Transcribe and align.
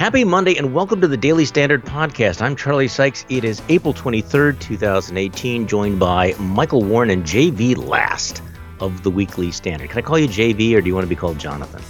Happy 0.00 0.24
Monday 0.24 0.56
and 0.56 0.72
welcome 0.72 1.02
to 1.02 1.06
the 1.06 1.16
Daily 1.18 1.44
Standard 1.44 1.84
Podcast. 1.84 2.40
I'm 2.40 2.56
Charlie 2.56 2.88
Sykes. 2.88 3.26
It 3.28 3.44
is 3.44 3.60
April 3.68 3.92
23rd, 3.92 4.58
2018, 4.58 5.66
joined 5.68 6.00
by 6.00 6.32
Michael 6.38 6.82
Warren 6.82 7.10
and 7.10 7.22
JV 7.22 7.76
Last 7.76 8.42
of 8.80 9.02
the 9.02 9.10
Weekly 9.10 9.52
Standard. 9.52 9.90
Can 9.90 9.98
I 9.98 10.00
call 10.00 10.18
you 10.18 10.26
JV 10.26 10.74
or 10.74 10.80
do 10.80 10.86
you 10.86 10.94
want 10.94 11.04
to 11.04 11.08
be 11.08 11.14
called 11.14 11.38
Jonathan? 11.38 11.82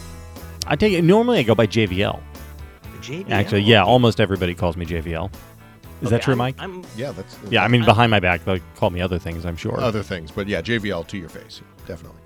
I 0.67 0.75
take 0.75 0.93
it 0.93 1.03
normally 1.03 1.39
I 1.39 1.45
go 1.45 1.55
by 1.55 1.69
JVL. 1.69 2.21
JVL. 3.01 3.31
Actually, 3.31 3.63
yeah, 3.63 3.85
almost 3.85 4.21
everybody 4.21 4.57
calls 4.57 4.77
me 4.77 4.87
JVL. 4.87 5.31
Is 6.03 6.11
that 6.11 6.21
true, 6.21 6.33
I'm- 6.33 6.39
Mike? 6.39 6.57
I'm, 6.59 6.83
Yeah, 6.97 7.13
that's 7.13 7.39
yeah, 7.49 7.63
I 7.63 7.69
mean 7.69 7.85
behind 7.85 8.11
my 8.11 8.19
back 8.19 8.45
they'll 8.45 8.59
call 8.75 8.91
me 8.91 9.01
other 9.01 9.21
things, 9.21 9.47
I'm 9.47 9.57
sure. 9.57 9.79
other 9.79 10.03
things, 10.03 10.33
but 10.33 10.49
yeah, 10.49 10.61
JVL 10.61 11.07
to 11.07 11.17
your 11.17 11.29
face, 11.29 11.61
definitely. 11.87 12.20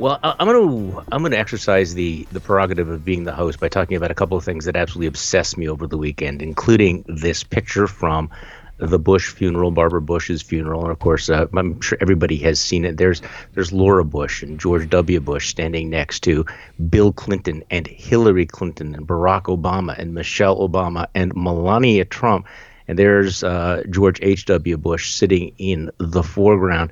Well, 0.00 0.18
I- 0.22 0.34
I'm 0.38 0.46
going 0.48 0.92
to 0.92 1.02
I'm 1.12 1.22
to 1.24 1.38
exercise 1.38 1.92
the 1.92 2.26
the 2.32 2.40
prerogative 2.40 2.88
of 2.88 3.04
being 3.04 3.24
the 3.24 3.34
host 3.34 3.60
by 3.60 3.68
talking 3.68 3.98
about 3.98 4.10
a 4.10 4.14
couple 4.14 4.38
of 4.38 4.42
things 4.44 4.64
that 4.64 4.74
absolutely 4.74 5.08
obsessed 5.08 5.58
me 5.58 5.68
over 5.68 5.86
the 5.86 5.98
weekend, 5.98 6.40
including 6.40 7.04
this 7.06 7.44
picture 7.44 7.86
from 7.86 8.30
the 8.78 8.98
Bush 8.98 9.28
funeral, 9.28 9.70
Barbara 9.70 10.00
Bush's 10.00 10.40
funeral, 10.40 10.84
and 10.84 10.90
of 10.90 11.00
course, 11.00 11.28
uh, 11.28 11.44
I'm 11.54 11.82
sure 11.82 11.98
everybody 12.00 12.38
has 12.38 12.58
seen 12.58 12.86
it. 12.86 12.96
There's 12.96 13.20
there's 13.52 13.74
Laura 13.74 14.02
Bush 14.02 14.42
and 14.42 14.58
George 14.58 14.88
W. 14.88 15.20
Bush 15.20 15.50
standing 15.50 15.90
next 15.90 16.20
to 16.20 16.46
Bill 16.88 17.12
Clinton 17.12 17.62
and 17.70 17.86
Hillary 17.86 18.46
Clinton 18.46 18.94
and 18.94 19.06
Barack 19.06 19.54
Obama 19.54 19.98
and 19.98 20.14
Michelle 20.14 20.66
Obama 20.66 21.08
and 21.14 21.30
Melania 21.36 22.06
Trump, 22.06 22.46
and 22.88 22.98
there's 22.98 23.44
uh, 23.44 23.82
George 23.90 24.18
H. 24.22 24.46
W. 24.46 24.78
Bush 24.78 25.12
sitting 25.12 25.52
in 25.58 25.90
the 25.98 26.22
foreground 26.22 26.90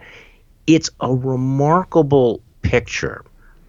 it's 0.66 0.90
a 1.00 1.14
remarkable 1.14 2.42
picture 2.68 3.24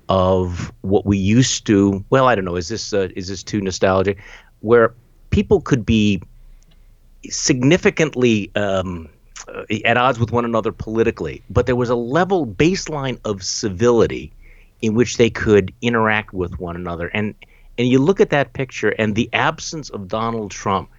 of 0.10 0.74
what 0.82 1.06
we 1.06 1.18
used 1.18 1.66
to 1.66 2.04
well 2.10 2.28
i 2.28 2.36
don't 2.36 2.44
know 2.44 2.58
is 2.58 2.68
this 2.68 2.94
uh, 2.94 3.08
is 3.16 3.28
this 3.28 3.44
too 3.44 3.62
nostalgic? 3.62 4.18
Where 4.62 4.94
people 5.30 5.62
could 5.62 5.86
be 5.86 6.22
significantly 7.30 8.52
um, 8.56 9.08
uh, 9.48 9.64
at 9.86 9.96
odds 9.96 10.20
with 10.20 10.32
one 10.32 10.44
another 10.44 10.74
politically 10.74 11.42
but 11.50 11.66
there 11.66 11.78
was 11.78 11.90
a 11.90 11.96
level 11.96 12.46
baseline 12.46 13.18
of 13.24 13.42
civility 13.42 14.34
in 14.82 14.96
which 14.96 15.16
they 15.18 15.30
could 15.30 15.74
interact 15.82 16.34
with 16.34 16.60
one 16.60 16.76
another. 16.76 17.08
And 17.14 17.36
and 17.78 17.88
you 17.88 18.00
look 18.00 18.20
at 18.20 18.32
that 18.32 18.52
picture 18.52 18.90
and 19.00 19.16
the 19.16 19.30
absence 19.32 19.90
of 19.90 20.10
donald 20.10 20.52
trump 20.52 20.90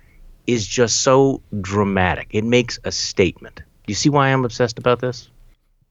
is 0.47 0.67
just 0.67 1.03
so 1.03 1.43
dramatic. 1.61 2.29
It 2.31 2.45
makes 2.45 2.79
a 2.85 2.93
statement. 2.93 3.57
Do 3.57 3.89
you 3.89 3.95
see 3.95 4.09
why 4.09 4.29
i'm 4.29 4.45
obsessed 4.45 4.79
about 4.79 5.01
this 5.01 5.29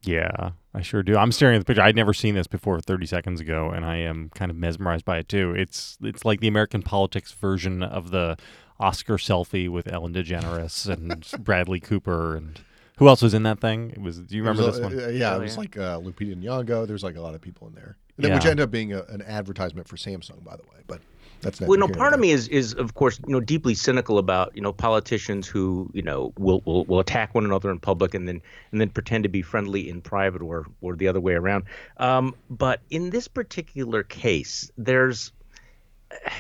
Yeah, 0.02 0.52
I 0.74 0.82
sure 0.82 1.04
do. 1.04 1.18
I'm 1.18 1.32
staring 1.32 1.56
at 1.56 1.60
the 1.60 1.66
picture. 1.66 1.82
I'd 1.82 1.96
never 1.96 2.14
seen 2.14 2.36
this 2.36 2.48
before 2.48 2.80
30 2.80 3.06
seconds 3.06 3.42
ago, 3.42 3.70
and 3.72 3.86
I 3.86 3.98
am 3.98 4.30
kind 4.34 4.50
of 4.50 4.58
mesmerized 4.58 5.06
by 5.06 5.18
it 5.18 5.28
too. 5.28 5.54
It's 5.56 5.98
it's 6.02 6.24
like 6.24 6.40
the 6.40 6.48
American 6.48 6.82
politics 6.82 7.32
version 7.34 7.84
of 7.84 8.12
the 8.12 8.38
Oscar 8.80 9.16
selfie 9.16 9.68
with 9.68 9.92
Ellen 9.92 10.14
DeGeneres 10.14 10.88
and 10.88 11.30
Bradley 11.44 11.82
Cooper 11.82 12.38
and 12.38 12.62
who 13.00 13.08
else 13.08 13.22
was 13.22 13.34
in 13.34 13.44
that 13.44 13.60
thing? 13.60 13.90
It 13.92 14.02
was. 14.02 14.20
Do 14.20 14.36
you 14.36 14.44
remember 14.44 14.64
this 14.70 14.78
a- 14.78 14.82
one? 14.84 14.94
uh, 15.00 15.08
yeah, 15.08 15.34
Oh, 15.34 15.40
it 15.40 15.44
was 15.44 15.54
yeah. 15.56 15.60
like 15.60 15.78
uh, 15.78 16.00
Lupita 16.00 16.36
Nyong'o. 16.36 16.86
There's 16.88 17.04
like 17.04 17.16
a 17.16 17.22
lot 17.22 17.34
of 17.34 17.42
people 17.42 17.68
in 17.68 17.74
there, 17.74 17.98
And 18.18 18.26
then- 18.26 18.34
which 18.34 18.46
ended 18.46 18.62
up 18.64 18.70
being 18.72 18.94
a, 18.94 19.04
an 19.04 19.22
advertisement 19.24 19.88
for 19.88 19.96
Samsung, 19.96 20.44
by 20.44 20.56
the 20.56 20.64
way. 20.64 20.84
But 20.86 21.02
that's 21.42 21.62
not. 21.62 21.70
Well, 21.70 21.80
no, 21.80 21.88
part 21.88 22.14
of 22.14 22.20
me 22.20 22.32
is 22.32 22.48
is 22.50 22.74
of 22.74 22.94
course 22.96 23.20
you 23.26 23.32
know 23.34 23.40
deeply 23.40 23.74
cynical 23.74 24.18
about 24.18 24.54
you 24.56 24.62
know 24.62 24.74
politicians 24.74 25.48
who 25.48 25.90
you 25.94 26.02
know 26.02 26.34
will, 26.38 26.62
will 26.66 26.84
will 26.86 27.00
attack 27.00 27.34
one 27.34 27.46
another 27.46 27.72
in 27.72 27.80
public 27.80 28.14
and 28.14 28.28
then 28.28 28.42
and 28.72 28.82
then 28.82 28.90
pretend 28.90 29.24
to 29.24 29.30
be 29.30 29.42
friendly 29.42 29.90
in 29.90 30.02
private 30.02 30.42
or 30.42 30.66
or 30.82 30.96
the 30.96 31.08
other 31.08 31.22
way 31.22 31.34
around. 31.34 31.64
Um, 31.98 32.36
but 32.50 32.82
in 32.90 33.10
this 33.12 33.28
particular 33.30 34.04
case, 34.04 34.70
there's 34.78 35.32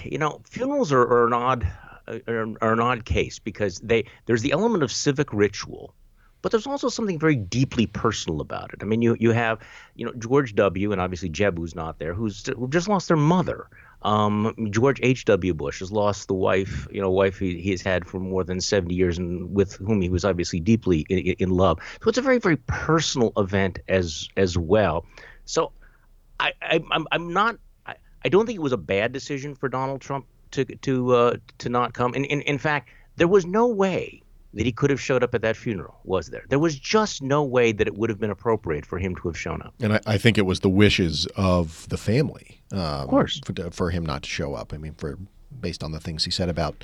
you 0.03 0.17
know 0.17 0.41
funerals 0.43 0.91
are, 0.91 1.02
are 1.02 1.27
an 1.27 1.33
odd 1.33 1.67
are, 2.27 2.47
are 2.61 2.73
an 2.73 2.80
odd 2.81 3.05
case 3.05 3.39
because 3.39 3.80
they 3.80 4.03
there's 4.25 4.41
the 4.41 4.52
element 4.52 4.83
of 4.83 4.91
civic 4.91 5.31
ritual. 5.31 5.93
But 6.42 6.52
there's 6.52 6.68
also 6.68 6.90
something 6.90 7.20
very 7.20 7.36
deeply 7.36 7.86
personal 7.86 8.42
about 8.42 8.73
it. 8.73 8.80
I 8.82 8.86
mean, 8.86 9.02
you 9.02 9.17
you 9.20 9.32
have, 9.32 9.60
you 9.95 10.05
know, 10.05 10.14
George 10.14 10.55
W. 10.55 10.92
and 10.92 11.02
obviously 11.02 11.30
Jeb, 11.30 11.58
who's 11.58 11.76
not 11.76 12.00
there, 12.00 12.14
who's 12.14 12.45
who 12.48 12.67
just 12.70 12.88
lost 12.88 13.08
their 13.08 13.17
mother. 13.17 13.67
Um, 14.02 14.70
George 14.72 14.99
H. 15.04 15.26
W. 15.26 15.54
Bush 15.54 15.80
has 15.80 15.92
lost 15.92 16.30
the 16.30 16.33
wife, 16.33 16.88
you 16.89 17.02
know, 17.02 17.10
wife 17.10 17.39
he, 17.39 17.60
he 17.60 17.72
has 17.72 17.82
had 17.82 18.05
for 18.05 18.17
more 18.17 18.45
than 18.45 18.61
70 18.61 18.95
years 18.95 19.17
and 19.17 19.54
with 19.54 19.73
whom 19.73 20.02
he 20.02 20.08
was 20.08 20.23
obviously 20.23 20.61
deeply 20.61 21.05
in, 21.10 21.36
in 21.39 21.49
love. 21.49 21.80
So 22.02 22.08
it's 22.08 22.17
a 22.17 22.22
very, 22.22 22.38
very 22.38 22.55
personal 22.55 23.33
event 23.36 23.80
as 23.89 24.30
as 24.38 24.58
well. 24.58 25.05
So 25.45 25.73
I, 26.39 26.54
I 26.61 26.82
I'm 26.92 27.08
I'm 27.11 27.33
not 27.33 27.58
I, 27.86 27.95
I 28.23 28.30
don't 28.30 28.45
think 28.45 28.55
it 28.55 28.61
was 28.61 28.72
a 28.72 28.78
bad 28.78 29.11
decision 29.11 29.55
for 29.55 29.67
Donald 29.67 29.99
Trump 29.99 30.26
to 30.52 30.64
to 30.64 31.14
uh, 31.14 31.38
to 31.58 31.70
not 31.70 31.94
come. 31.94 32.14
In, 32.14 32.23
in 32.26 32.42
in 32.42 32.58
fact, 32.58 32.89
there 33.17 33.28
was 33.28 33.45
no 33.45 33.67
way 33.67 34.23
that 34.54 34.65
he 34.65 34.71
could 34.71 34.89
have 34.89 34.99
showed 34.99 35.23
up 35.23 35.36
at 35.36 35.42
that 35.42 35.55
funeral, 35.55 35.99
was 36.04 36.27
there? 36.27 36.43
There 36.49 36.60
was 36.60 36.77
just 36.77 37.21
no 37.21 37.43
way 37.43 37.71
that 37.71 37.87
it 37.87 37.95
would 37.95 38.10
have 38.10 38.20
been 38.20 38.32
appropriate 38.32 38.86
for 38.86 38.98
him 38.98 39.15
to 39.15 39.27
have 39.27 39.37
shown 39.37 39.61
up. 39.61 39.73
and 39.80 39.93
I, 39.93 39.99
I 40.05 40.17
think 40.17 40.37
it 40.37 40.45
was 40.45 40.61
the 40.61 40.70
wishes 40.70 41.27
of 41.36 41.87
the 41.89 41.98
family, 41.98 42.61
um, 42.71 42.80
of 42.80 43.08
course. 43.10 43.39
for, 43.45 43.54
for 43.71 43.89
him 43.92 44.05
not 44.05 44.23
to 44.23 44.30
show 44.30 44.55
up. 44.55 44.73
I 44.73 44.77
mean, 44.77 44.95
for 44.95 45.17
based 45.61 45.83
on 45.83 45.92
the 45.92 45.99
things 45.99 46.26
he 46.26 46.32
said 46.32 46.49
about 46.49 46.83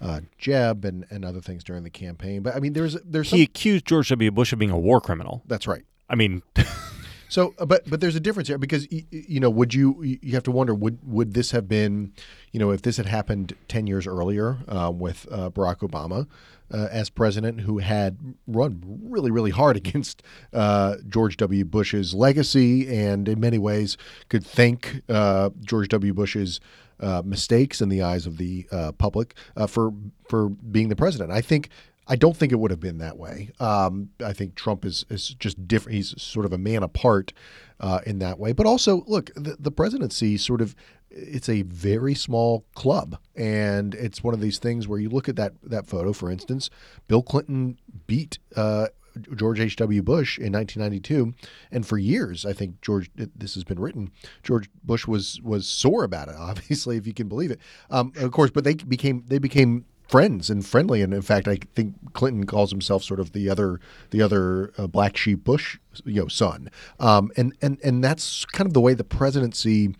uh, 0.00 0.20
Jeb 0.38 0.84
and, 0.84 1.06
and 1.10 1.24
other 1.24 1.40
things 1.40 1.64
during 1.64 1.84
the 1.84 1.90
campaign. 1.90 2.42
But 2.42 2.54
I 2.54 2.60
mean, 2.60 2.74
there's 2.74 2.94
there's 3.02 3.30
some, 3.30 3.38
He 3.38 3.44
accused 3.44 3.86
George 3.86 4.08
W. 4.10 4.30
Bush 4.30 4.52
of 4.52 4.58
being 4.58 4.70
a 4.70 4.78
war 4.78 5.00
criminal. 5.00 5.42
that's 5.46 5.66
right. 5.66 5.84
I 6.08 6.14
mean, 6.14 6.42
So, 7.28 7.54
uh, 7.58 7.66
but 7.66 7.88
but 7.88 8.00
there's 8.00 8.16
a 8.16 8.20
difference 8.20 8.48
here 8.48 8.58
because 8.58 8.86
you 8.90 9.40
know, 9.40 9.50
would 9.50 9.74
you 9.74 10.02
you 10.02 10.32
have 10.32 10.44
to 10.44 10.50
wonder 10.50 10.74
would 10.74 10.98
would 11.02 11.34
this 11.34 11.50
have 11.50 11.68
been, 11.68 12.12
you 12.52 12.60
know, 12.60 12.70
if 12.70 12.82
this 12.82 12.96
had 12.96 13.06
happened 13.06 13.54
ten 13.68 13.86
years 13.86 14.06
earlier 14.06 14.58
um, 14.68 14.98
with 14.98 15.26
uh, 15.30 15.50
Barack 15.50 15.78
Obama 15.78 16.26
uh, 16.72 16.88
as 16.90 17.10
president, 17.10 17.62
who 17.62 17.78
had 17.78 18.18
run 18.46 19.00
really 19.02 19.30
really 19.30 19.50
hard 19.50 19.76
against 19.82 20.22
uh, 20.52 20.96
George 21.08 21.36
W. 21.38 21.64
Bush's 21.64 22.14
legacy, 22.14 22.88
and 22.94 23.28
in 23.28 23.40
many 23.40 23.58
ways 23.58 23.96
could 24.28 24.44
thank 24.44 25.02
uh, 25.08 25.50
George 25.60 25.88
W. 25.88 26.14
Bush's 26.14 26.60
uh, 27.00 27.22
mistakes 27.24 27.80
in 27.80 27.88
the 27.88 28.02
eyes 28.02 28.26
of 28.26 28.38
the 28.38 28.66
public 28.98 29.34
for 29.68 29.92
for 30.28 30.48
being 30.48 30.88
the 30.88 30.96
president. 30.96 31.32
I 31.32 31.40
think 31.40 31.70
I 32.08 32.16
don't 32.16 32.36
think 32.36 32.52
it 32.52 32.56
would 32.56 32.70
have 32.70 32.80
been 32.80 32.98
that 32.98 33.16
way. 33.18 33.50
Um, 33.58 34.10
I 34.24 34.32
think 34.32 34.54
Trump 34.54 34.84
is 34.84 35.04
is 35.10 35.28
just 35.28 35.66
different. 35.66 35.96
He's 35.96 36.20
sort 36.20 36.46
of 36.46 36.52
a 36.52 36.58
man 36.58 36.82
apart 36.82 37.32
uh, 37.80 38.00
in 38.06 38.18
that 38.20 38.38
way. 38.38 38.52
But 38.52 38.66
also, 38.66 39.04
look, 39.06 39.30
the, 39.34 39.56
the 39.58 39.70
presidency 39.70 40.36
sort 40.36 40.60
of 40.60 40.74
it's 41.10 41.48
a 41.48 41.62
very 41.62 42.14
small 42.14 42.64
club, 42.74 43.18
and 43.34 43.94
it's 43.94 44.22
one 44.22 44.34
of 44.34 44.40
these 44.40 44.58
things 44.58 44.86
where 44.86 44.98
you 44.98 45.08
look 45.08 45.28
at 45.28 45.36
that 45.36 45.54
that 45.62 45.86
photo, 45.86 46.12
for 46.12 46.30
instance, 46.30 46.70
Bill 47.08 47.22
Clinton 47.22 47.78
beat. 48.06 48.38
Uh, 48.54 48.88
George 49.34 49.60
H.W. 49.60 50.02
Bush 50.02 50.36
in 50.38 50.52
1992, 50.52 51.32
and 51.70 51.86
for 51.86 51.96
years, 51.96 52.44
I 52.44 52.52
think 52.52 52.82
George. 52.82 53.10
This 53.14 53.54
has 53.54 53.64
been 53.64 53.80
written. 53.80 54.10
George 54.42 54.68
Bush 54.84 55.06
was 55.06 55.40
was 55.42 55.66
sore 55.66 56.04
about 56.04 56.28
it, 56.28 56.34
obviously, 56.38 56.98
if 56.98 57.06
you 57.06 57.14
can 57.14 57.26
believe 57.26 57.50
it. 57.50 57.58
Um, 57.88 58.12
of 58.16 58.30
course, 58.30 58.50
but 58.50 58.64
they 58.64 58.74
became 58.74 59.24
they 59.26 59.38
became 59.38 59.86
friends 60.08 60.50
and 60.50 60.64
friendly, 60.64 61.02
and 61.02 61.12
in 61.12 61.22
fact, 61.22 61.48
I 61.48 61.58
think 61.74 61.94
Clinton 62.12 62.44
calls 62.44 62.70
himself 62.70 63.02
sort 63.02 63.20
of 63.20 63.32
the 63.32 63.50
other 63.50 63.80
the 64.10 64.22
other 64.22 64.72
uh, 64.78 64.86
black 64.86 65.16
sheep 65.16 65.44
Bush, 65.44 65.78
you 66.04 66.22
know, 66.22 66.28
son. 66.28 66.70
Um, 67.00 67.30
and 67.36 67.54
and 67.60 67.78
and 67.82 68.02
that's 68.02 68.44
kind 68.46 68.66
of 68.66 68.74
the 68.74 68.80
way 68.80 68.94
the 68.94 69.04
presidency. 69.04 69.94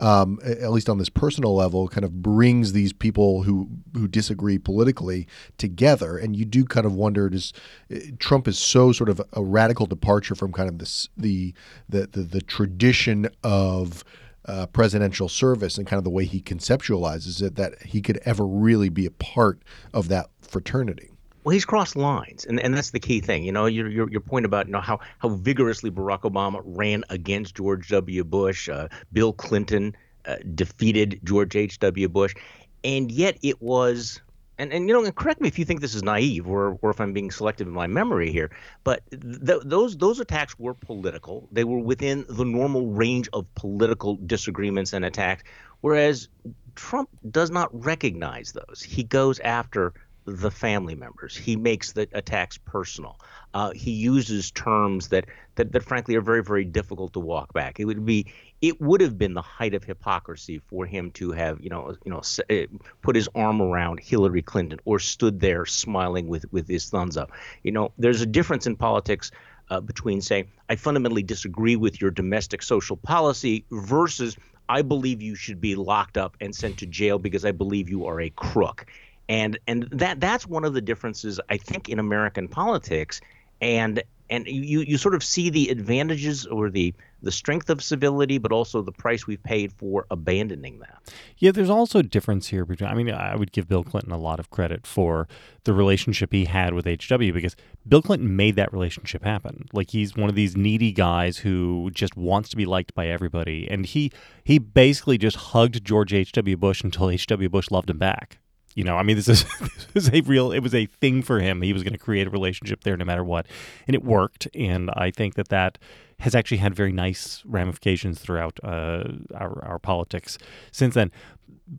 Um, 0.00 0.40
at 0.44 0.72
least 0.72 0.88
on 0.88 0.98
this 0.98 1.08
personal 1.08 1.54
level, 1.54 1.86
kind 1.86 2.04
of 2.04 2.20
brings 2.20 2.72
these 2.72 2.92
people 2.92 3.44
who 3.44 3.68
who 3.92 4.08
disagree 4.08 4.58
politically 4.58 5.28
together, 5.56 6.18
and 6.18 6.34
you 6.34 6.44
do 6.44 6.64
kind 6.64 6.84
of 6.84 6.94
wonder: 6.94 7.28
Does 7.28 7.52
uh, 7.94 7.98
Trump 8.18 8.48
is 8.48 8.58
so 8.58 8.90
sort 8.90 9.08
of 9.08 9.22
a 9.32 9.44
radical 9.44 9.86
departure 9.86 10.34
from 10.34 10.52
kind 10.52 10.68
of 10.68 10.78
this 10.78 11.08
the 11.16 11.54
the 11.88 12.08
the, 12.08 12.22
the 12.22 12.42
tradition 12.42 13.28
of 13.44 14.02
uh, 14.46 14.66
presidential 14.66 15.28
service 15.28 15.78
and 15.78 15.86
kind 15.86 15.98
of 15.98 16.04
the 16.04 16.10
way 16.10 16.24
he 16.24 16.40
conceptualizes 16.40 17.42
it 17.42 17.56
that 17.56 17.82
he 17.82 18.00
could 18.00 18.18
ever 18.24 18.44
really 18.46 18.88
be 18.88 19.06
a 19.06 19.10
part 19.10 19.60
of 19.92 20.08
that 20.08 20.26
fraternity. 20.40 21.10
Well, 21.44 21.52
he's 21.52 21.66
crossed 21.66 21.94
lines, 21.94 22.46
and, 22.46 22.58
and 22.58 22.74
that's 22.74 22.90
the 22.90 23.00
key 23.00 23.20
thing. 23.20 23.44
You 23.44 23.52
know, 23.52 23.66
your, 23.66 23.88
your 23.88 24.10
your 24.10 24.22
point 24.22 24.46
about 24.46 24.66
you 24.66 24.72
know 24.72 24.80
how 24.80 25.00
how 25.18 25.28
vigorously 25.28 25.90
Barack 25.90 26.22
Obama 26.22 26.62
ran 26.64 27.04
against 27.10 27.56
George 27.56 27.88
W. 27.88 28.24
Bush, 28.24 28.68
uh, 28.70 28.88
Bill 29.12 29.34
Clinton 29.34 29.94
uh, 30.24 30.36
defeated 30.54 31.20
George 31.22 31.54
H. 31.54 31.78
W. 31.80 32.08
Bush, 32.08 32.34
and 32.82 33.12
yet 33.12 33.36
it 33.42 33.60
was. 33.60 34.20
And, 34.58 34.72
and 34.72 34.88
you 34.88 34.94
know, 34.94 35.04
and 35.04 35.14
correct 35.14 35.40
me 35.40 35.48
if 35.48 35.58
you 35.58 35.64
think 35.64 35.80
this 35.80 35.94
is 35.94 36.02
naive 36.02 36.46
or, 36.48 36.78
or 36.80 36.90
if 36.90 37.00
I'm 37.00 37.12
being 37.12 37.30
selective 37.30 37.66
in 37.66 37.72
my 37.72 37.86
memory 37.86 38.30
here, 38.30 38.50
but 38.84 39.02
th- 39.10 39.62
those 39.64 39.96
those 39.96 40.20
attacks 40.20 40.58
were 40.58 40.74
political. 40.74 41.48
They 41.50 41.64
were 41.64 41.80
within 41.80 42.24
the 42.28 42.44
normal 42.44 42.86
range 42.86 43.28
of 43.32 43.52
political 43.54 44.16
disagreements 44.16 44.92
and 44.92 45.04
attacks. 45.04 45.42
Whereas 45.80 46.28
Trump 46.76 47.08
does 47.30 47.50
not 47.50 47.68
recognize 47.84 48.52
those. 48.52 48.82
He 48.82 49.02
goes 49.02 49.40
after 49.40 49.92
the 50.26 50.50
family 50.50 50.94
members. 50.94 51.36
He 51.36 51.56
makes 51.56 51.92
the 51.92 52.08
attacks 52.12 52.56
personal. 52.56 53.20
Uh, 53.52 53.72
he 53.72 53.90
uses 53.90 54.50
terms 54.50 55.08
that, 55.08 55.26
that 55.56 55.72
that 55.72 55.82
frankly 55.82 56.14
are 56.14 56.22
very 56.22 56.42
very 56.42 56.64
difficult 56.64 57.12
to 57.14 57.20
walk 57.20 57.52
back. 57.52 57.78
It 57.78 57.84
would 57.84 58.06
be 58.06 58.32
it 58.64 58.80
would 58.80 59.02
have 59.02 59.18
been 59.18 59.34
the 59.34 59.42
height 59.42 59.74
of 59.74 59.84
hypocrisy 59.84 60.58
for 60.58 60.86
him 60.86 61.10
to 61.10 61.32
have, 61.32 61.60
you 61.60 61.68
know, 61.68 61.94
you 62.02 62.10
know, 62.10 62.22
eh, 62.48 62.64
put 63.02 63.14
his 63.14 63.28
arm 63.34 63.60
around 63.60 64.00
Hillary 64.00 64.40
Clinton 64.40 64.78
or 64.86 64.98
stood 64.98 65.38
there 65.38 65.66
smiling 65.66 66.28
with 66.28 66.50
with 66.50 66.66
his 66.66 66.88
thumbs 66.88 67.18
up. 67.18 67.30
You 67.62 67.72
know, 67.72 67.92
there's 67.98 68.22
a 68.22 68.26
difference 68.26 68.66
in 68.66 68.76
politics 68.76 69.30
uh, 69.68 69.80
between 69.80 70.22
saying 70.22 70.46
I 70.70 70.76
fundamentally 70.76 71.22
disagree 71.22 71.76
with 71.76 72.00
your 72.00 72.10
domestic 72.10 72.62
social 72.62 72.96
policy 72.96 73.66
versus 73.70 74.34
I 74.66 74.80
believe 74.80 75.20
you 75.20 75.34
should 75.34 75.60
be 75.60 75.74
locked 75.76 76.16
up 76.16 76.34
and 76.40 76.56
sent 76.56 76.78
to 76.78 76.86
jail 76.86 77.18
because 77.18 77.44
I 77.44 77.52
believe 77.52 77.90
you 77.90 78.06
are 78.06 78.18
a 78.18 78.30
crook. 78.30 78.86
And 79.28 79.58
and 79.66 79.82
that 79.92 80.20
that's 80.20 80.46
one 80.46 80.64
of 80.64 80.72
the 80.72 80.80
differences 80.80 81.38
I 81.50 81.58
think 81.58 81.90
in 81.90 81.98
American 81.98 82.48
politics 82.48 83.20
and 83.60 84.02
and 84.30 84.46
you 84.46 84.80
you 84.80 84.96
sort 84.96 85.14
of 85.14 85.22
see 85.22 85.50
the 85.50 85.68
advantages 85.68 86.46
or 86.46 86.70
the 86.70 86.94
the 87.24 87.32
strength 87.32 87.70
of 87.70 87.82
civility, 87.82 88.38
but 88.38 88.52
also 88.52 88.82
the 88.82 88.92
price 88.92 89.26
we've 89.26 89.42
paid 89.42 89.72
for 89.72 90.06
abandoning 90.10 90.78
that. 90.80 91.02
Yeah, 91.38 91.50
there's 91.50 91.70
also 91.70 91.98
a 91.98 92.02
difference 92.02 92.48
here 92.48 92.64
between. 92.64 92.90
I 92.90 92.94
mean, 92.94 93.10
I 93.10 93.34
would 93.34 93.52
give 93.52 93.68
Bill 93.68 93.82
Clinton 93.82 94.12
a 94.12 94.18
lot 94.18 94.38
of 94.38 94.50
credit 94.50 94.86
for 94.86 95.26
the 95.64 95.72
relationship 95.72 96.32
he 96.32 96.44
had 96.44 96.74
with 96.74 96.86
HW 96.86 97.32
because 97.32 97.56
Bill 97.88 98.02
Clinton 98.02 98.36
made 98.36 98.56
that 98.56 98.72
relationship 98.72 99.24
happen. 99.24 99.66
Like 99.72 99.90
he's 99.90 100.16
one 100.16 100.28
of 100.28 100.34
these 100.34 100.56
needy 100.56 100.92
guys 100.92 101.38
who 101.38 101.90
just 101.92 102.16
wants 102.16 102.48
to 102.50 102.56
be 102.56 102.66
liked 102.66 102.94
by 102.94 103.08
everybody, 103.08 103.68
and 103.70 103.86
he 103.86 104.12
he 104.44 104.58
basically 104.58 105.18
just 105.18 105.36
hugged 105.36 105.84
George 105.84 106.12
H.W. 106.12 106.56
Bush 106.56 106.82
until 106.82 107.10
H.W. 107.10 107.48
Bush 107.48 107.70
loved 107.70 107.90
him 107.90 107.98
back. 107.98 108.38
You 108.74 108.84
know, 108.84 108.96
I 108.96 109.02
mean, 109.02 109.16
this 109.16 109.28
is 109.28 109.44
this 109.94 110.08
is 110.08 110.10
a 110.12 110.20
real. 110.22 110.52
It 110.52 110.60
was 110.60 110.74
a 110.74 110.86
thing 110.86 111.22
for 111.22 111.40
him. 111.40 111.62
He 111.62 111.72
was 111.72 111.82
going 111.82 111.92
to 111.92 111.98
create 111.98 112.26
a 112.26 112.30
relationship 112.30 112.84
there, 112.84 112.96
no 112.96 113.04
matter 113.04 113.24
what, 113.24 113.46
and 113.86 113.94
it 113.94 114.04
worked. 114.04 114.48
And 114.54 114.90
I 114.90 115.10
think 115.10 115.34
that 115.34 115.48
that 115.48 115.78
has 116.20 116.34
actually 116.34 116.58
had 116.58 116.74
very 116.74 116.92
nice 116.92 117.42
ramifications 117.44 118.20
throughout 118.20 118.58
uh, 118.62 119.04
our 119.34 119.64
our 119.64 119.78
politics 119.78 120.38
since 120.72 120.94
then. 120.94 121.10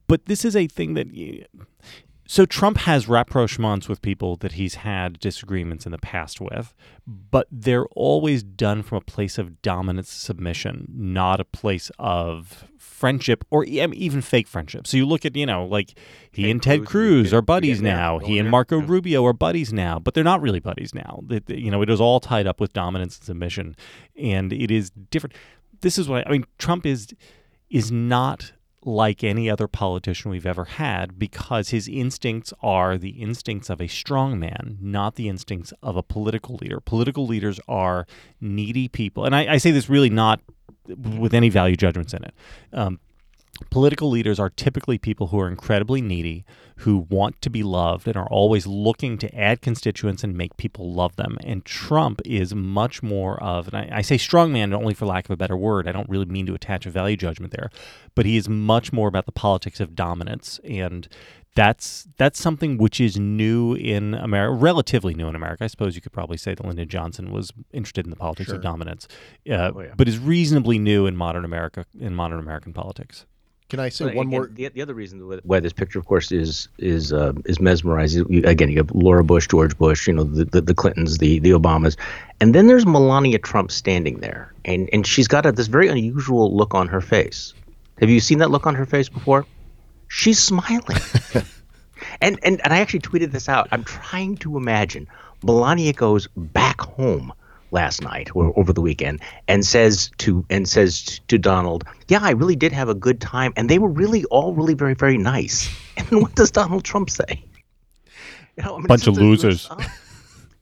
But 0.08 0.26
this 0.26 0.44
is 0.46 0.56
a 0.56 0.68
thing 0.68 0.96
that 0.96 1.08
so 2.28 2.46
Trump 2.46 2.78
has 2.78 3.06
rapprochements 3.06 3.88
with 3.88 4.02
people 4.02 4.36
that 4.38 4.54
he's 4.54 4.76
had 4.76 5.20
disagreements 5.20 5.86
in 5.86 5.92
the 5.92 6.00
past 6.00 6.42
with, 6.42 6.74
but 7.06 7.48
they're 7.52 7.86
always 7.96 8.42
done 8.42 8.82
from 8.82 8.98
a 8.98 9.02
place 9.02 9.38
of 9.38 9.62
dominance 9.62 10.12
submission, 10.12 10.88
not 10.92 11.40
a 11.40 11.46
place 11.46 11.92
of 12.00 12.66
friendship 12.80 13.44
or 13.52 13.64
even 13.66 14.22
fake 14.22 14.48
friendship. 14.48 14.88
So 14.88 14.98
you 14.98 15.06
look 15.06 15.24
at, 15.24 15.36
you 15.36 15.46
know, 15.46 15.66
like 15.66 15.94
he 16.32 16.44
Ted 16.44 16.52
and 16.52 16.64
Ted 16.64 16.86
Cruz, 16.86 17.32
are 17.32 17.44
buddies 17.44 17.82
now. 17.82 18.18
He 18.18 18.40
and 18.40 18.50
Marco 18.50 18.80
yeah. 18.80 18.86
Rubio 18.88 19.26
are 19.26 19.34
buddies 19.34 19.72
now, 19.72 20.00
but 20.00 20.16
they're 20.16 20.24
not 20.24 20.42
really 20.42 20.60
buddies 20.60 20.96
now. 20.96 21.22
you 21.48 21.70
know, 21.70 21.84
it 21.84 21.90
is 21.90 22.02
all 22.02 22.20
tied 22.20 22.48
up 22.48 22.60
with 22.60 22.74
dominance 22.74 23.18
and 23.18 23.26
submission, 23.26 23.76
and 24.18 24.52
it 24.52 24.72
is 24.72 24.90
different. 25.12 25.36
This 25.82 26.00
is 26.00 26.10
what 26.10 26.26
I, 26.26 26.30
I 26.30 26.32
mean. 26.32 26.46
Trump 26.58 26.86
is 26.88 27.14
is 27.70 27.92
not 27.92 28.54
like 28.86 29.24
any 29.24 29.50
other 29.50 29.68
politician 29.68 30.30
we've 30.30 30.46
ever 30.46 30.66
had 30.66 31.18
because 31.18 31.70
his 31.70 31.88
instincts 31.88 32.54
are 32.62 32.98
the 32.98 33.10
instincts 33.10 33.70
of 33.70 33.82
a 33.82 33.88
strong 33.88 34.40
man, 34.40 34.78
not 34.80 35.16
the 35.16 35.28
instincts 35.28 35.74
of 35.82 35.98
a 35.98 36.04
political 36.04 36.56
leader. 36.62 36.80
Political 36.80 37.26
leaders 37.26 37.60
are 37.68 38.06
needy 38.40 38.88
people. 38.88 39.26
And 39.26 39.36
I, 39.36 39.54
I 39.54 39.58
say 39.58 39.72
this 39.72 39.90
really 39.90 40.12
not 40.12 40.40
with 40.88 41.34
any 41.34 41.50
value 41.50 41.76
judgments 41.76 42.14
in 42.14 42.24
it. 42.24 42.34
Um, 42.74 43.00
Political 43.70 44.10
leaders 44.10 44.40
are 44.40 44.50
typically 44.50 44.98
people 44.98 45.28
who 45.28 45.40
are 45.40 45.48
incredibly 45.48 46.02
needy, 46.02 46.46
who 46.78 47.06
want 47.10 47.42
to 47.42 47.50
be 47.50 47.64
loved, 47.64 48.08
and 48.08 48.18
are 48.18 48.28
always 48.28 48.68
looking 48.68 49.18
to 49.18 49.34
add 49.34 49.62
constituents 49.62 50.24
and 50.24 50.36
make 50.36 50.58
people 50.58 50.92
love 50.94 51.16
them. 51.16 51.38
And 51.44 51.64
Trump 51.64 52.22
is 52.26 52.54
much 52.54 53.02
more 53.02 53.42
of, 53.42 53.68
and 53.68 53.78
I, 53.78 54.00
I 54.00 54.02
say 54.02 54.18
strongman 54.18 54.74
only 54.74 54.94
for 54.94 55.06
lack 55.06 55.26
of 55.26 55.32
a 55.32 55.38
better 55.38 55.56
word. 55.56 55.88
I 55.88 55.94
don't 55.94 56.10
really 56.10 56.26
mean 56.26 56.46
to 56.48 56.54
attach 56.54 56.86
a 56.86 56.90
value 56.90 57.16
judgment 57.16 57.54
there, 57.54 57.70
but 58.14 58.26
he 58.26 58.36
is 58.36 58.50
much 58.50 58.92
more 58.92 59.08
about 59.08 59.26
the 59.26 59.32
politics 59.32 59.80
of 59.80 59.96
dominance. 59.96 60.60
And 60.66 61.08
that's 61.56 62.08
that's 62.18 62.40
something 62.40 62.78
which 62.78 63.00
is 63.00 63.18
new 63.18 63.74
in 63.74 64.14
America, 64.16 64.54
relatively 64.54 65.14
new 65.14 65.30
in 65.30 65.36
America. 65.36 65.64
I 65.64 65.68
suppose 65.68 65.96
you 65.96 66.02
could 66.02 66.12
probably 66.12 66.38
say 66.38 66.54
that 66.54 66.66
Lyndon 66.66 66.90
Johnson 66.90 67.32
was 67.32 67.54
interested 67.72 68.06
in 68.06 68.10
the 68.10 68.18
politics 68.18 68.48
sure. 68.48 68.58
of 68.58 68.62
dominance, 68.62 69.08
uh, 69.50 69.72
oh, 69.74 69.82
yeah. 69.82 69.94
but 69.96 70.10
is 70.10 70.20
reasonably 70.20 70.78
new 70.78 71.06
in 71.06 71.16
modern 71.16 71.46
America 71.46 71.86
in 71.98 72.14
modern 72.14 72.40
American 72.40 72.74
politics. 72.74 73.26
Can 73.70 73.80
I 73.80 73.90
say 73.90 74.14
one 74.14 74.28
more? 74.28 74.48
The, 74.48 74.70
the, 74.70 74.82
other 74.82 74.94
reason 74.94 75.20
why 75.44 75.60
this 75.60 75.74
picture, 75.74 75.98
of 75.98 76.06
course, 76.06 76.32
is 76.32 76.68
is 76.78 77.12
uh, 77.12 77.34
is 77.46 77.60
mesmerizing. 77.60 78.26
You, 78.30 78.44
again, 78.46 78.70
you 78.70 78.78
have 78.78 78.92
Laura 78.92 79.24
Bush, 79.24 79.48
George 79.48 79.76
Bush, 79.76 80.08
you 80.08 80.14
know, 80.14 80.24
the, 80.24 80.46
the, 80.46 80.62
the, 80.62 80.76
Clintons, 80.76 81.18
the 81.18 81.40
the 81.40 81.50
Obamas, 81.50 81.98
and 82.40 82.54
then 82.54 82.68
there's 82.68 82.86
Melania 82.86 83.40
Trump 83.40 83.72
standing 83.72 84.20
there, 84.20 84.54
and 84.66 84.88
and 84.94 85.08
she's 85.08 85.28
got 85.28 85.48
a, 85.48 85.52
this 85.52 85.66
very 85.66 85.88
unusual 85.88 86.56
look 86.56 86.76
on 86.76 86.88
her 86.88 87.02
face. 87.02 87.56
Have 88.00 88.10
you 88.10 88.20
seen 88.20 88.38
that 88.38 88.52
look 88.52 88.68
on 88.68 88.76
her 88.76 88.86
face 88.86 89.10
before? 89.10 89.48
She's 90.10 90.38
smiling. 90.38 91.00
and, 92.22 92.40
and 92.44 92.62
and 92.62 92.72
I 92.74 92.78
actually 92.78 93.00
tweeted 93.00 93.32
this 93.32 93.50
out. 93.50 93.68
I'm 93.72 93.84
trying 93.84 94.38
to 94.38 94.58
imagine 94.58 95.08
Melania 95.44 95.94
goes 95.94 96.28
back 96.36 96.82
home 96.82 97.34
last 97.76 98.02
night 98.02 98.30
or 98.34 98.58
over 98.58 98.74
the 98.74 98.82
weekend 98.82 99.22
and 99.48 99.64
says 99.66 100.10
to 100.18 100.44
and 100.50 100.68
says 100.68 101.20
to 101.28 101.38
Donald, 101.38 101.84
"Yeah, 102.08 102.20
I 102.24 102.32
really 102.32 102.56
did 102.56 102.72
have 102.72 102.90
a 102.90 102.96
good 102.96 103.22
time, 103.22 103.54
and 103.56 103.70
they 103.70 103.78
were 103.78 103.90
really 103.90 104.24
all 104.26 104.56
really 104.56 104.74
very 104.74 104.96
very 104.96 105.18
nice." 105.18 105.70
And 105.98 106.22
what 106.22 106.36
does 106.36 106.52
Donald 106.52 106.84
Trump 106.84 107.10
say? 107.10 107.42
You 108.58 108.64
know, 108.64 108.76
I 108.76 108.78
mean, 108.78 108.88
Bunch 108.88 109.08
of 109.08 109.18
losers. 109.18 109.70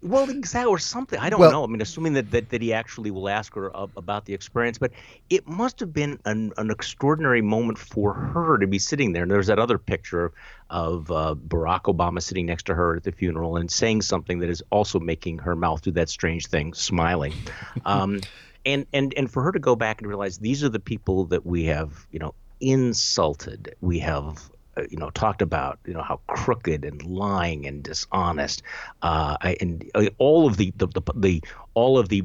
Well, 0.04 0.30
exactly, 0.30 0.70
or 0.70 0.80
something. 0.80 1.18
I 1.18 1.30
don't 1.30 1.40
well, 1.40 1.52
know. 1.52 1.64
I 1.64 1.68
mean, 1.68 1.80
assuming 1.80 2.14
that, 2.14 2.30
that, 2.32 2.50
that 2.50 2.62
he 2.62 2.74
actually 2.74 3.10
will 3.10 3.30
ask 3.30 3.54
her 3.56 3.76
uh, 3.76 3.88
about 3.96 4.26
the 4.26 4.34
experience, 4.34 4.78
but 4.78 4.92
it 5.30 5.48
must 5.48 5.80
have 5.80 5.94
been 5.94 6.20
an, 6.26 6.52
an 6.58 6.72
extraordinary 6.72 7.42
moment 7.42 7.78
for 7.78 8.14
her 8.14 8.58
to 8.58 8.68
be 8.68 8.80
sitting 8.80 9.14
there. 9.14 9.24
And 9.24 9.32
there's 9.32 9.48
that 9.48 9.60
other 9.60 9.78
picture 9.78 10.34
of 10.70 11.10
uh, 11.10 11.36
Barack 11.48 11.84
Obama 11.84 12.22
sitting 12.22 12.46
next 12.46 12.66
to 12.66 12.76
her 12.76 12.98
at 12.98 13.04
the 13.04 13.14
funeral 13.14 13.56
and 13.56 13.72
saying 13.72 14.02
something 14.02 14.40
that 14.40 14.50
is 14.50 14.62
also 14.72 15.00
making 15.00 15.38
her 15.38 15.56
mouth 15.56 15.82
do 15.82 15.92
that 15.92 16.10
strange 16.10 16.48
thing, 16.48 16.74
smiling. 16.74 17.34
Um, 17.86 18.22
and 18.66 18.86
and 18.94 19.14
and 19.18 19.30
for 19.30 19.44
her 19.44 19.52
to 19.52 19.60
go 19.60 19.76
back 19.76 20.00
and 20.00 20.08
realize 20.08 20.38
these 20.38 20.64
are 20.64 20.70
the 20.70 20.80
people 20.80 21.26
that 21.26 21.46
we 21.46 21.66
have, 21.66 22.08
you 22.12 22.20
know, 22.20 22.34
insulted. 22.62 23.76
We 23.82 24.00
have 24.00 24.50
you 24.90 24.98
know 24.98 25.10
talked 25.12 25.42
about 25.42 25.80
you 25.86 25.94
know 25.94 26.02
how 26.02 26.20
crooked 26.28 26.84
and 26.86 27.04
lying 27.04 27.66
and 27.66 27.84
dishonest 27.84 28.64
uh, 29.02 29.38
and 29.60 29.90
uh, 29.96 30.06
all 30.18 30.48
of 30.48 30.58
the 30.58 30.74
the, 30.78 30.88
the, 30.88 31.02
the 31.16 31.44
all 31.74 31.98
of 31.98 32.10
the 32.10 32.24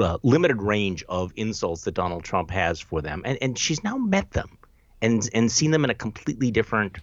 uh, 0.00 0.18
limited 0.22 0.60
range 0.60 1.04
of 1.08 1.32
insults 1.36 1.82
that 1.84 1.94
Donald 1.94 2.24
Trump 2.24 2.50
has 2.50 2.80
for 2.80 3.00
them 3.00 3.22
and 3.24 3.38
and 3.40 3.58
she's 3.58 3.82
now 3.84 3.96
met 3.96 4.30
them 4.32 4.58
and 5.02 5.28
and 5.34 5.50
seen 5.50 5.70
them 5.70 5.84
in 5.84 5.90
a 5.90 5.94
completely 5.94 6.50
different 6.50 6.98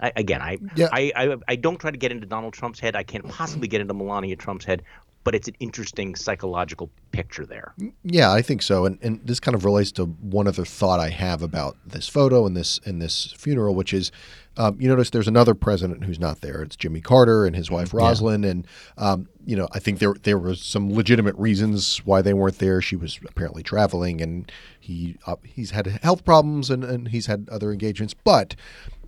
I, 0.00 0.12
again, 0.16 0.42
I, 0.42 0.58
yeah. 0.74 0.88
I, 0.92 1.12
I 1.14 1.36
I 1.46 1.56
don't 1.56 1.78
try 1.78 1.92
to 1.92 1.96
get 1.96 2.10
into 2.10 2.26
Donald 2.26 2.52
Trump's 2.52 2.80
head. 2.80 2.96
I 2.96 3.04
can't 3.04 3.28
possibly 3.28 3.68
get 3.68 3.80
into 3.80 3.94
Melania 3.94 4.34
Trump's 4.34 4.64
head 4.64 4.82
but 5.24 5.34
it's 5.34 5.48
an 5.48 5.56
interesting 5.58 6.14
psychological 6.14 6.90
picture 7.10 7.46
there. 7.46 7.74
Yeah, 8.04 8.30
I 8.30 8.42
think 8.42 8.62
so. 8.62 8.84
And 8.84 8.98
and 9.02 9.20
this 9.26 9.40
kind 9.40 9.54
of 9.54 9.64
relates 9.64 9.90
to 9.92 10.04
one 10.04 10.46
other 10.46 10.64
thought 10.64 11.00
I 11.00 11.08
have 11.08 11.42
about 11.42 11.76
this 11.86 12.08
photo 12.08 12.46
and 12.46 12.56
this 12.56 12.78
and 12.84 13.00
this 13.00 13.32
funeral, 13.32 13.74
which 13.74 13.92
is 13.92 14.12
um, 14.56 14.80
you 14.80 14.88
notice 14.88 15.10
there's 15.10 15.26
another 15.26 15.54
president 15.54 16.04
who's 16.04 16.20
not 16.20 16.40
there. 16.40 16.62
It's 16.62 16.76
Jimmy 16.76 17.00
Carter 17.00 17.44
and 17.44 17.56
his 17.56 17.70
wife 17.70 17.90
Rosalynn, 17.90 18.44
yeah. 18.44 18.50
and 18.50 18.66
um, 18.98 19.28
you 19.44 19.56
know 19.56 19.66
I 19.72 19.78
think 19.78 19.98
there 19.98 20.14
there 20.22 20.38
was 20.38 20.62
some 20.62 20.92
legitimate 20.92 21.34
reasons 21.36 21.98
why 22.04 22.22
they 22.22 22.34
weren't 22.34 22.58
there. 22.58 22.80
She 22.80 22.94
was 22.94 23.18
apparently 23.26 23.62
traveling, 23.62 24.20
and 24.20 24.52
he 24.78 25.16
uh, 25.26 25.36
he's 25.42 25.70
had 25.70 25.86
health 26.02 26.24
problems 26.24 26.70
and, 26.70 26.84
and 26.84 27.08
he's 27.08 27.26
had 27.26 27.48
other 27.50 27.72
engagements. 27.72 28.14
But 28.14 28.54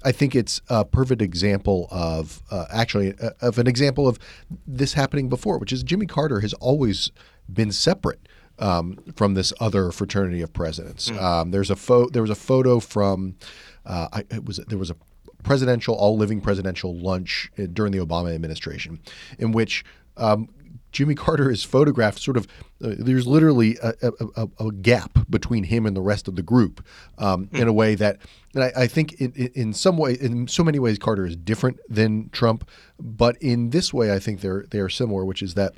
I 0.06 0.12
think 0.12 0.36
it's 0.36 0.60
a 0.68 0.84
perfect 0.84 1.20
example 1.20 1.88
of 1.90 2.40
uh, 2.52 2.66
actually 2.70 3.14
uh, 3.20 3.30
of 3.40 3.58
an 3.58 3.66
example 3.66 4.06
of 4.06 4.20
this 4.64 4.92
happening 4.92 5.28
before, 5.28 5.58
which 5.58 5.72
is 5.72 5.82
Jimmy 5.82 6.06
Carter 6.06 6.40
has 6.40 6.54
always 6.54 7.10
been 7.52 7.72
separate. 7.72 8.20
Um, 8.58 8.96
from 9.16 9.34
this 9.34 9.52
other 9.60 9.92
fraternity 9.92 10.40
of 10.40 10.50
presidents, 10.50 11.10
mm. 11.10 11.20
um, 11.20 11.50
there's 11.50 11.70
a 11.70 11.76
photo. 11.76 12.08
There 12.08 12.22
was 12.22 12.30
a 12.30 12.34
photo 12.34 12.80
from. 12.80 13.36
Uh, 13.84 14.08
I, 14.10 14.20
it 14.30 14.46
was 14.46 14.56
there 14.68 14.78
was 14.78 14.88
a 14.88 14.96
presidential, 15.42 15.94
all 15.94 16.16
living 16.16 16.40
presidential 16.40 16.96
lunch 16.96 17.50
uh, 17.58 17.66
during 17.70 17.92
the 17.92 17.98
Obama 17.98 18.34
administration, 18.34 18.98
in 19.38 19.52
which 19.52 19.84
um, 20.16 20.48
Jimmy 20.93 21.14
Carter 21.14 21.50
is 21.50 21.62
photographed 21.62 22.21
sort 22.21 22.37
of. 22.37 22.47
Uh, 22.83 22.95
there's 22.99 23.26
literally 23.26 23.78
a, 23.83 23.95
a, 24.37 24.49
a, 24.59 24.73
gap 24.73 25.19
between 25.31 25.64
him 25.64 25.87
and 25.87 25.97
the 25.97 26.02
rest 26.02 26.28
of 26.28 26.37
the 26.37 26.43
group 26.43 26.85
um, 27.19 27.47
mm. 27.47 27.59
in 27.59 27.69
a 27.69 27.73
way 27.73 27.95
that, 27.95 28.19
and 28.55 28.64
I, 28.64 28.73
I 28.76 28.87
think 28.87 29.14
in, 29.14 29.33
in, 29.33 29.73
some 29.73 29.97
way, 29.97 30.12
in 30.14 30.47
so 30.47 30.62
many 30.62 30.78
ways, 30.78 30.99
Carter 30.99 31.25
is 31.25 31.37
different 31.37 31.81
than 31.88 32.28
Trump, 32.31 32.69
but 32.99 33.37
in 33.43 33.71
this 33.71 33.95
way, 33.95 34.12
I 34.12 34.19
think 34.19 34.40
they're 34.40 34.66
they 34.71 34.78
are 34.78 34.88
similar, 34.88 35.25
which 35.25 35.43
is 35.43 35.55
that 35.55 35.75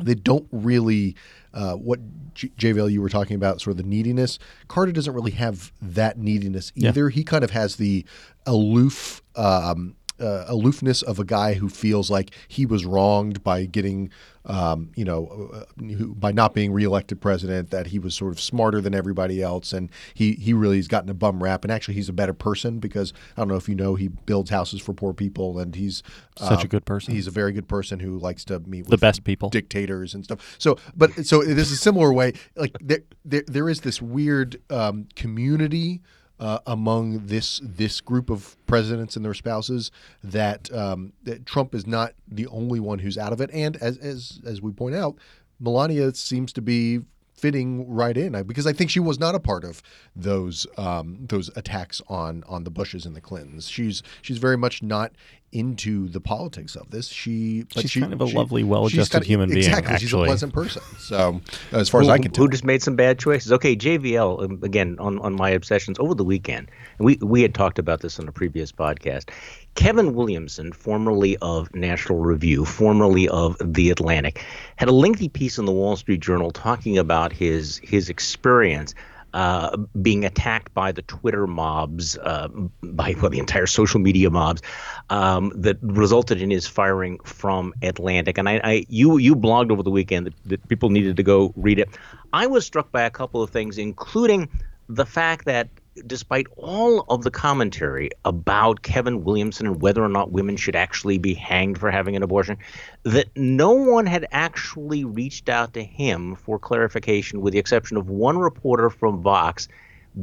they 0.00 0.14
don't 0.14 0.48
really 0.50 1.16
uh, 1.54 1.74
what 1.74 2.00
J- 2.34 2.72
Vale 2.72 2.88
you 2.88 3.02
were 3.02 3.08
talking 3.08 3.36
about, 3.36 3.60
sort 3.60 3.72
of 3.72 3.76
the 3.78 3.88
neediness. 3.88 4.38
Carter 4.68 4.92
doesn't 4.92 5.12
really 5.12 5.32
have 5.32 5.72
that 5.80 6.18
neediness 6.18 6.72
either. 6.74 7.08
Yeah. 7.08 7.14
He 7.14 7.24
kind 7.24 7.44
of 7.44 7.50
has 7.50 7.76
the 7.76 8.04
aloof. 8.46 9.22
Um, 9.36 9.96
uh, 10.20 10.44
aloofness 10.48 11.02
of 11.02 11.18
a 11.18 11.24
guy 11.24 11.54
who 11.54 11.68
feels 11.68 12.10
like 12.10 12.30
he 12.48 12.66
was 12.66 12.84
wronged 12.84 13.42
by 13.42 13.64
getting, 13.64 14.10
um, 14.44 14.90
you 14.94 15.04
know, 15.04 15.50
uh, 15.52 15.64
by 16.08 16.32
not 16.32 16.54
being 16.54 16.72
reelected 16.72 17.20
president, 17.20 17.70
that 17.70 17.88
he 17.88 17.98
was 17.98 18.14
sort 18.14 18.32
of 18.32 18.40
smarter 18.40 18.80
than 18.80 18.94
everybody 18.94 19.42
else, 19.42 19.72
and 19.72 19.90
he 20.14 20.32
he 20.32 20.52
really 20.52 20.76
has 20.76 20.88
gotten 20.88 21.10
a 21.10 21.14
bum 21.14 21.42
rap. 21.42 21.64
And 21.64 21.72
actually, 21.72 21.94
he's 21.94 22.08
a 22.08 22.12
better 22.12 22.34
person 22.34 22.78
because 22.78 23.12
I 23.36 23.40
don't 23.40 23.48
know 23.48 23.56
if 23.56 23.68
you 23.68 23.74
know 23.74 23.94
he 23.94 24.08
builds 24.08 24.50
houses 24.50 24.80
for 24.80 24.92
poor 24.92 25.12
people, 25.12 25.58
and 25.58 25.74
he's 25.74 26.02
Such 26.36 26.60
a 26.60 26.62
um, 26.62 26.68
good 26.68 26.84
person. 26.84 27.14
He's 27.14 27.26
a 27.26 27.30
very 27.30 27.52
good 27.52 27.68
person 27.68 28.00
who 28.00 28.18
likes 28.18 28.44
to 28.46 28.60
meet 28.60 28.82
with 28.82 28.90
the 28.90 28.98
best 28.98 29.24
people. 29.24 29.50
dictators 29.50 30.14
and 30.14 30.24
stuff. 30.24 30.56
So, 30.58 30.78
but 30.96 31.26
so 31.26 31.42
it 31.42 31.58
is 31.58 31.72
a 31.72 31.76
similar 31.76 32.12
way. 32.12 32.34
Like 32.56 32.76
there, 32.80 33.00
there, 33.24 33.44
there 33.46 33.68
is 33.68 33.80
this 33.80 34.00
weird 34.00 34.60
um, 34.70 35.08
community 35.16 36.00
uh, 36.42 36.58
among 36.66 37.24
this 37.26 37.60
this 37.62 38.00
group 38.00 38.28
of 38.28 38.56
presidents 38.66 39.14
and 39.14 39.24
their 39.24 39.32
spouses 39.32 39.92
that, 40.24 40.72
um, 40.74 41.12
that 41.22 41.46
Trump 41.46 41.72
is 41.72 41.86
not 41.86 42.14
the 42.26 42.48
only 42.48 42.80
one 42.80 42.98
who's 42.98 43.16
out 43.16 43.32
of 43.32 43.40
it. 43.40 43.48
And 43.52 43.76
as 43.76 43.96
as 43.98 44.40
as 44.44 44.60
we 44.60 44.72
point 44.72 44.96
out, 44.96 45.16
Melania 45.60 46.12
seems 46.14 46.52
to 46.54 46.60
be 46.60 47.02
fitting 47.32 47.88
right 47.88 48.16
in 48.16 48.32
because 48.42 48.66
I 48.66 48.72
think 48.72 48.90
she 48.90 48.98
was 48.98 49.20
not 49.20 49.36
a 49.36 49.40
part 49.40 49.62
of 49.62 49.82
those 50.16 50.66
um, 50.76 51.18
those 51.28 51.48
attacks 51.54 52.02
on 52.08 52.42
on 52.48 52.64
the 52.64 52.70
Bushes 52.72 53.06
and 53.06 53.14
the 53.14 53.20
Clintons. 53.20 53.68
She's 53.68 54.02
she's 54.20 54.38
very 54.38 54.56
much 54.56 54.82
not 54.82 55.12
into 55.52 56.08
the 56.08 56.20
politics 56.20 56.74
of 56.76 56.90
this. 56.90 57.06
She 57.08 57.64
but 57.74 57.82
She's 57.82 57.90
she, 57.90 58.00
kind 58.00 58.12
of 58.12 58.20
a 58.22 58.26
she- 58.26 58.36
lovely, 58.36 58.64
well-adjusted 58.64 59.12
kind 59.12 59.22
of- 59.22 59.26
human 59.28 59.48
being, 59.50 59.58
Exactly, 59.58 59.98
she's 59.98 60.12
a 60.12 60.16
pleasant 60.16 60.52
person. 60.54 60.82
So 60.98 61.40
as 61.72 61.88
far 61.88 62.00
as 62.00 62.08
I 62.08 62.18
can 62.18 62.30
tell, 62.32 62.44
who 62.44 62.50
just 62.50 62.64
made 62.64 62.82
some 62.82 62.96
bad 62.96 63.18
choices. 63.18 63.52
Okay, 63.52 63.76
JVL 63.76 64.42
um, 64.44 64.58
again 64.62 64.96
on, 64.98 65.18
on 65.20 65.34
my 65.34 65.50
obsessions 65.50 65.98
over 66.00 66.14
the 66.14 66.24
weekend. 66.24 66.70
And 66.98 67.04
we 67.06 67.16
we 67.20 67.42
had 67.42 67.54
talked 67.54 67.78
about 67.78 68.00
this 68.00 68.18
on 68.18 68.26
a 68.26 68.32
previous 68.32 68.72
podcast. 68.72 69.28
Kevin 69.74 70.14
Williamson, 70.14 70.72
formerly 70.72 71.36
of 71.38 71.74
National 71.74 72.18
Review, 72.18 72.64
formerly 72.64 73.28
of 73.28 73.56
The 73.60 73.90
Atlantic, 73.90 74.44
had 74.76 74.88
a 74.88 74.92
lengthy 74.92 75.28
piece 75.28 75.58
in 75.58 75.64
the 75.64 75.72
Wall 75.72 75.96
Street 75.96 76.20
Journal 76.20 76.50
talking 76.50 76.98
about 76.98 77.32
his 77.32 77.78
his 77.82 78.08
experience 78.08 78.94
uh, 79.34 79.76
being 80.00 80.24
attacked 80.24 80.72
by 80.74 80.92
the 80.92 81.02
Twitter 81.02 81.46
mobs, 81.46 82.18
uh, 82.18 82.48
by 82.82 83.14
well, 83.20 83.30
the 83.30 83.38
entire 83.38 83.66
social 83.66 84.00
media 84.00 84.30
mobs, 84.30 84.62
um, 85.10 85.52
that 85.54 85.78
resulted 85.82 86.42
in 86.42 86.50
his 86.50 86.66
firing 86.66 87.18
from 87.20 87.72
Atlantic. 87.82 88.38
And 88.38 88.48
I, 88.48 88.60
I 88.62 88.86
you 88.88 89.18
you 89.18 89.34
blogged 89.34 89.70
over 89.70 89.82
the 89.82 89.90
weekend 89.90 90.26
that, 90.26 90.34
that 90.46 90.68
people 90.68 90.90
needed 90.90 91.16
to 91.16 91.22
go 91.22 91.52
read 91.56 91.78
it. 91.78 91.88
I 92.32 92.46
was 92.46 92.66
struck 92.66 92.90
by 92.92 93.02
a 93.02 93.10
couple 93.10 93.42
of 93.42 93.50
things, 93.50 93.78
including 93.78 94.48
the 94.88 95.06
fact 95.06 95.44
that 95.46 95.68
despite 96.06 96.46
all 96.56 97.04
of 97.08 97.22
the 97.22 97.30
commentary 97.30 98.10
about 98.24 98.82
Kevin 98.82 99.24
Williamson 99.24 99.66
and 99.66 99.82
whether 99.82 100.02
or 100.02 100.08
not 100.08 100.32
women 100.32 100.56
should 100.56 100.76
actually 100.76 101.18
be 101.18 101.34
hanged 101.34 101.78
for 101.78 101.90
having 101.90 102.16
an 102.16 102.22
abortion, 102.22 102.56
that 103.02 103.28
no 103.36 103.72
one 103.72 104.06
had 104.06 104.26
actually 104.32 105.04
reached 105.04 105.48
out 105.48 105.74
to 105.74 105.82
him 105.82 106.34
for 106.34 106.58
clarification, 106.58 107.40
with 107.40 107.52
the 107.52 107.58
exception 107.58 107.96
of 107.96 108.08
one 108.08 108.38
reporter 108.38 108.90
from 108.90 109.22
Vox. 109.22 109.68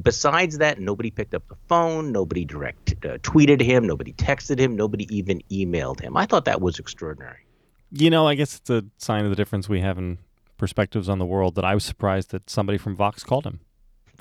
Besides 0.02 0.60
that, 0.60 0.80
nobody 0.80 1.12
picked 1.12 1.34
up 1.34 1.48
the 1.48 1.58
phone, 1.68 2.12
nobody 2.12 2.46
direct 2.46 2.94
uh, 3.06 3.18
tweeted 3.20 3.62
him, 3.62 3.86
nobody 3.86 4.14
texted 4.14 4.60
him, 4.60 4.76
nobody 4.76 5.08
even 5.16 5.42
emailed 5.52 6.00
him. 6.00 6.16
I 6.16 6.26
thought 6.26 6.46
that 6.46 6.62
was 6.62 6.80
extraordinary. 6.80 7.40
You 7.92 8.10
know, 8.12 8.28
I 8.28 8.36
guess 8.36 8.56
it's 8.58 8.70
a 8.70 8.86
sign 8.98 9.24
of 9.24 9.32
the 9.32 9.36
difference 9.36 9.68
we 9.68 9.82
have 9.82 9.98
in 9.98 10.20
perspectives 10.58 11.10
on 11.10 11.18
the 11.18 11.26
world 11.26 11.56
that 11.56 11.66
I 11.66 11.74
was 11.74 11.84
surprised 11.84 12.30
that 12.32 12.50
somebody 12.50 12.78
from 12.78 12.96
Vox 12.96 13.24
called 13.24 13.46
him. 13.46 13.62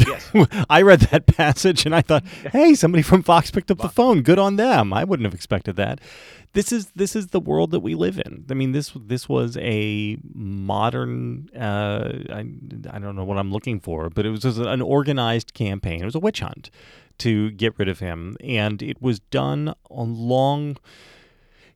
Yes. 0.06 0.30
I 0.70 0.82
read 0.82 1.00
that 1.00 1.26
passage 1.36 1.86
and 1.86 1.94
I 1.94 2.02
thought, 2.02 2.24
"Hey, 2.52 2.74
somebody 2.74 3.02
from 3.02 3.22
Vox 3.22 3.50
picked 3.50 3.70
up 3.70 3.78
the 3.78 3.88
phone. 3.88 4.22
Good 4.22 4.38
on 4.38 4.56
them." 4.56 4.92
I 4.92 5.04
wouldn't 5.04 5.24
have 5.24 5.34
expected 5.34 5.76
that. 5.76 6.00
This 6.52 6.72
is 6.72 6.90
this 6.96 7.14
is 7.14 7.28
the 7.28 7.40
world 7.40 7.70
that 7.72 7.80
we 7.80 7.94
live 7.94 8.18
in. 8.18 8.44
I 8.50 8.54
mean, 8.54 8.72
this 8.72 8.92
this 8.96 9.28
was 9.28 9.56
a 9.58 10.18
modern. 10.34 11.48
Uh, 11.54 12.12
I 12.30 12.46
I 12.90 12.98
don't 12.98 13.16
know 13.16 13.24
what 13.24 13.38
I'm 13.38 13.52
looking 13.52 13.80
for, 13.80 14.08
but 14.10 14.24
it 14.24 14.30
was 14.30 14.40
just 14.40 14.58
an 14.58 14.82
organized 14.82 15.54
campaign. 15.54 16.02
It 16.02 16.06
was 16.06 16.14
a 16.14 16.20
witch 16.20 16.40
hunt 16.40 16.70
to 17.18 17.50
get 17.50 17.78
rid 17.78 17.88
of 17.88 17.98
him, 17.98 18.36
and 18.40 18.82
it 18.82 19.02
was 19.02 19.18
done 19.20 19.74
on 19.90 20.14
long. 20.14 20.76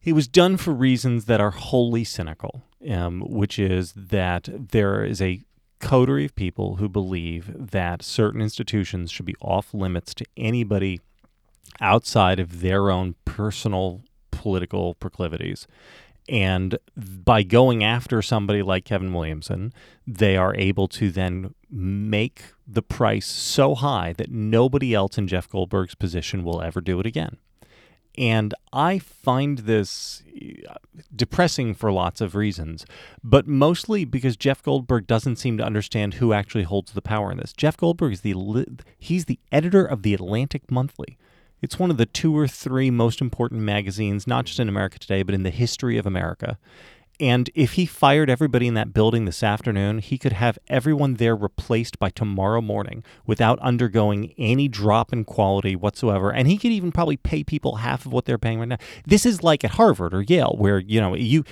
It 0.04 0.14
was 0.14 0.26
done 0.26 0.56
for 0.56 0.72
reasons 0.72 1.26
that 1.26 1.40
are 1.40 1.52
wholly 1.52 2.02
cynical, 2.02 2.64
um, 2.90 3.20
which 3.20 3.58
is 3.58 3.92
that 3.92 4.48
there 4.52 5.04
is 5.04 5.20
a 5.22 5.42
coterie 5.82 6.24
of 6.24 6.34
people 6.34 6.76
who 6.76 6.88
believe 6.88 7.70
that 7.72 8.02
certain 8.02 8.40
institutions 8.40 9.10
should 9.10 9.26
be 9.26 9.36
off 9.42 9.74
limits 9.74 10.14
to 10.14 10.24
anybody 10.36 11.00
outside 11.80 12.38
of 12.38 12.60
their 12.60 12.90
own 12.90 13.16
personal 13.26 14.00
political 14.30 14.94
proclivities. 14.94 15.66
And 16.28 16.78
by 16.96 17.42
going 17.42 17.82
after 17.82 18.22
somebody 18.22 18.62
like 18.62 18.84
Kevin 18.84 19.12
Williamson, 19.12 19.72
they 20.06 20.36
are 20.36 20.54
able 20.56 20.86
to 20.88 21.10
then 21.10 21.54
make 21.68 22.44
the 22.66 22.82
price 22.82 23.26
so 23.26 23.74
high 23.74 24.12
that 24.14 24.30
nobody 24.30 24.94
else 24.94 25.18
in 25.18 25.26
Jeff 25.26 25.48
Goldberg's 25.48 25.96
position 25.96 26.44
will 26.44 26.62
ever 26.62 26.80
do 26.80 27.00
it 27.00 27.06
again. 27.06 27.38
And 28.16 28.54
I 28.72 28.98
find 28.98 29.58
this 29.58 30.22
depressing 31.14 31.74
for 31.74 31.92
lots 31.92 32.20
of 32.20 32.34
reasons, 32.34 32.86
but 33.22 33.46
mostly 33.46 34.04
because 34.04 34.36
Jeff 34.36 34.62
Goldberg 34.62 35.06
doesn't 35.06 35.36
seem 35.36 35.58
to 35.58 35.64
understand 35.64 36.14
who 36.14 36.32
actually 36.32 36.64
holds 36.64 36.92
the 36.92 37.02
power 37.02 37.30
in 37.30 37.38
this. 37.38 37.52
Jeff 37.52 37.76
Goldberg 37.76 38.12
is 38.12 38.20
the 38.22 38.34
he's 38.98 39.26
the 39.26 39.38
editor 39.50 39.84
of 39.84 40.02
the 40.02 40.14
Atlantic 40.14 40.70
Monthly. 40.70 41.18
It's 41.60 41.78
one 41.78 41.90
of 41.90 41.96
the 41.96 42.06
two 42.06 42.36
or 42.36 42.48
three 42.48 42.90
most 42.90 43.20
important 43.20 43.60
magazines, 43.60 44.26
not 44.26 44.46
just 44.46 44.58
in 44.58 44.68
America 44.68 44.98
today, 44.98 45.22
but 45.22 45.34
in 45.34 45.44
the 45.44 45.50
history 45.50 45.96
of 45.96 46.06
America. 46.06 46.58
And 47.20 47.50
if 47.54 47.74
he 47.74 47.86
fired 47.86 48.28
everybody 48.28 48.66
in 48.66 48.74
that 48.74 48.92
building 48.92 49.26
this 49.26 49.42
afternoon, 49.42 49.98
he 49.98 50.18
could 50.18 50.32
have 50.32 50.58
everyone 50.68 51.14
there 51.14 51.36
replaced 51.36 51.98
by 51.98 52.10
tomorrow 52.10 52.60
morning 52.60 53.04
without 53.26 53.58
undergoing 53.60 54.34
any 54.38 54.66
drop 54.66 55.12
in 55.12 55.24
quality 55.24 55.76
whatsoever. 55.76 56.32
And 56.32 56.48
he 56.48 56.58
could 56.58 56.72
even 56.72 56.90
probably 56.90 57.16
pay 57.16 57.44
people 57.44 57.76
half 57.76 58.06
of 58.06 58.12
what 58.12 58.24
they're 58.24 58.38
paying 58.38 58.58
right 58.58 58.68
now. 58.68 58.78
This 59.06 59.24
is 59.24 59.42
like 59.42 59.62
at 59.62 59.72
Harvard 59.72 60.14
or 60.14 60.22
Yale, 60.22 60.56
where, 60.58 60.78
you 60.78 61.00
know, 61.00 61.14
you 61.14 61.44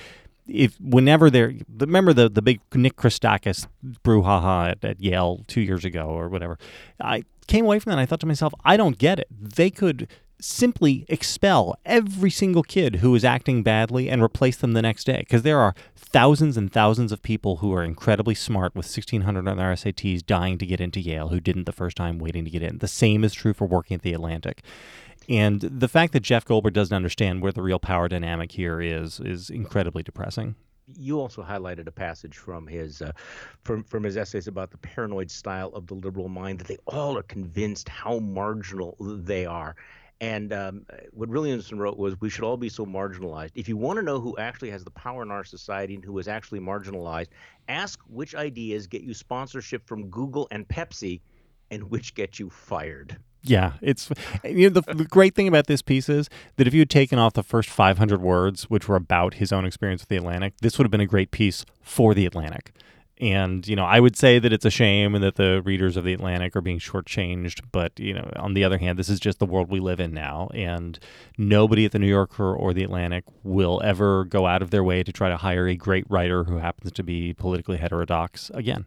if 0.47 0.77
whenever 0.81 1.31
they're 1.31 1.55
remember 1.79 2.13
the 2.13 2.29
the 2.29 2.43
big 2.43 2.61
Nick 2.75 2.97
Christakis 2.97 3.69
brouhaha 4.03 4.73
at, 4.73 4.85
at 4.85 5.01
Yale 5.01 5.45
two 5.47 5.61
years 5.61 5.85
ago 5.85 6.07
or 6.07 6.29
whatever, 6.29 6.59
I 7.01 7.25
came 7.47 7.65
away 7.65 7.79
from 7.79 7.91
that 7.91 7.95
and 7.95 8.01
I 8.01 8.07
thought 8.07 8.21
to 8.21 8.27
myself, 8.27 8.53
I 8.65 8.77
don't 8.77 8.99
get 8.99 9.19
it. 9.19 9.29
They 9.31 9.71
could 9.71 10.09
simply 10.41 11.05
expel 11.09 11.79
every 11.85 12.31
single 12.31 12.63
kid 12.63 12.97
who 12.97 13.15
is 13.15 13.25
acting 13.25 13.63
badly 13.63 14.09
and 14.09 14.23
replace 14.23 14.57
them 14.57 14.73
the 14.73 14.83
next 14.83 15.05
day 15.05 15.19
because 15.21 15.43
there 15.43 15.59
are 15.59 15.75
thousands 15.97 16.57
and 16.57 16.73
thousands 16.73 17.13
of 17.13 17.23
people 17.23 17.57
who 17.57 17.73
are 17.73 17.85
incredibly 17.85 18.35
smart 18.35 18.75
with 18.75 18.87
1600 18.87 19.47
on 19.47 19.57
their 19.57 19.73
SATs 19.73 20.25
dying 20.25 20.59
to 20.59 20.67
get 20.67 20.81
into 20.81 21.01
Yale 21.01 21.29
who 21.29 21.41
didn't 21.41 21.65
the 21.65 21.73
first 21.73 21.97
time 21.97 22.19
waiting 22.19 22.45
to 22.45 22.51
get 22.51 22.63
in. 22.63 22.79
The 22.79 22.89
same 22.89 23.25
is 23.25 23.33
true 23.33 23.55
for 23.55 23.67
working 23.67 23.95
at 23.95 24.03
the 24.03 24.13
Atlantic. 24.13 24.63
And 25.29 25.61
the 25.61 25.89
fact 25.89 26.13
that 26.13 26.21
Jeff 26.21 26.45
Goldberg 26.45 26.75
doesn't 26.75 26.95
understand 26.95 27.43
where 27.43 27.53
the 27.53 27.63
real 27.63 27.79
power 27.79 28.09
dynamic 28.09 28.53
here 28.53 28.81
is 28.81 29.21
is 29.21 29.51
incredibly 29.51 30.03
depressing. 30.03 30.57
you 30.97 31.21
also 31.21 31.43
highlighted 31.43 31.87
a 31.87 31.93
passage 31.93 32.37
from 32.37 32.67
his 32.67 33.01
uh, 33.01 33.13
from 33.63 33.85
from 33.85 34.03
his 34.03 34.17
essays 34.17 34.49
about 34.49 34.71
the 34.73 34.79
paranoid 34.79 35.31
style 35.31 35.69
of 35.69 35.87
the 35.87 35.95
liberal 35.95 36.29
mind 36.29 36.59
that 36.59 36.67
they 36.67 36.79
all 36.87 37.17
are 37.17 37.23
convinced 37.23 37.89
how 37.89 38.19
marginal 38.19 38.97
they 38.99 39.47
are. 39.47 39.77
And 40.21 40.53
um, 40.53 40.85
what 41.13 41.31
Williamson 41.31 41.79
wrote 41.79 41.97
was, 41.97 42.21
"We 42.21 42.29
should 42.29 42.45
all 42.45 42.59
be 42.59 42.69
so 42.69 42.85
marginalized. 42.85 43.53
If 43.55 43.69
you 43.69 43.77
want 43.77 43.99
to 43.99 44.03
know 44.03 44.21
who 44.21 44.37
actually 44.37 44.71
has 44.71 44.85
the 44.85 44.91
power 44.91 45.23
in 45.23 45.31
our 45.31 45.45
society 45.45 45.95
and 45.95 46.05
who 46.05 46.19
is 46.19 46.29
actually 46.29 46.61
marginalized, 46.61 47.29
ask 47.69 48.01
which 48.07 48.35
ideas 48.35 48.87
get 48.87 49.03
you 49.03 49.15
sponsorship 49.15 49.87
from 49.87 50.11
Google 50.11 50.47
and 50.51 50.69
Pepsi, 50.69 51.21
and 51.71 51.91
which 51.91 52.15
get 52.15 52.39
you 52.39 52.51
fired." 52.51 53.17
Yeah, 53.43 53.73
it's 53.81 54.11
you 54.45 54.69
know 54.69 54.81
the, 54.81 54.95
the 54.95 55.05
great 55.05 55.35
thing 55.35 55.49
about 55.49 55.67
this 55.67 55.81
piece 55.81 56.09
is 56.09 56.29
that 56.57 56.67
if 56.67 56.75
you 56.75 56.81
had 56.81 56.91
taken 56.91 57.19
off 57.19 57.33
the 57.33 57.43
first 57.43 57.71
500 57.71 58.21
words, 58.21 58.65
which 58.65 58.89
were 58.89 58.97
about 58.97 59.35
his 59.35 59.53
own 59.53 59.65
experience 59.65 60.03
with 60.03 60.09
the 60.09 60.17
Atlantic, 60.17 60.55
this 60.61 60.77
would 60.77 60.85
have 60.85 60.91
been 60.91 61.01
a 61.01 61.07
great 61.07 61.31
piece 61.31 61.65
for 61.81 62.13
the 62.13 62.27
Atlantic. 62.27 62.73
And 63.21 63.67
you 63.69 63.77
know, 63.77 63.85
I 63.85 64.01
would 64.01 64.17
say 64.17 64.39
that 64.39 64.53
it's 64.53 64.65
a 64.65 64.71
shame 64.71 65.15
and 65.15 65.23
that 65.23 65.37
the 65.37 65.61
readers 65.63 65.97
of 65.97 66.05
the 66.05 66.15
Atlantic 66.15 66.57
are 66.57 66.63
being 66.63 66.79
shortchanged. 66.79 67.61
But 67.71 67.99
you 67.99 68.15
know, 68.15 68.31
on 68.37 68.55
the 68.55 68.65
other 68.65 68.79
hand, 68.79 68.99
this 68.99 69.09
is 69.09 69.21
just 69.21 69.39
the 69.39 69.47
world 69.47 69.71
we 69.71 69.79
live 69.79 70.01
in 70.01 70.13
now, 70.13 70.49
and 70.55 70.99
nobody 71.37 71.85
at 71.85 71.93
the 71.93 71.99
New 71.99 72.09
Yorker 72.09 72.55
or 72.55 72.73
the 72.73 72.83
Atlantic 72.83 73.25
will 73.43 73.81
ever 73.85 74.25
go 74.25 74.47
out 74.47 74.63
of 74.63 74.71
their 74.71 74.83
way 74.83 75.03
to 75.03 75.13
try 75.13 75.29
to 75.29 75.37
hire 75.37 75.69
a 75.69 75.77
great 75.77 76.05
writer 76.09 76.45
who 76.45 76.57
happens 76.57 76.93
to 76.93 77.03
be 77.03 77.35
politically 77.35 77.77
heterodox 77.77 78.51
again. 78.55 78.87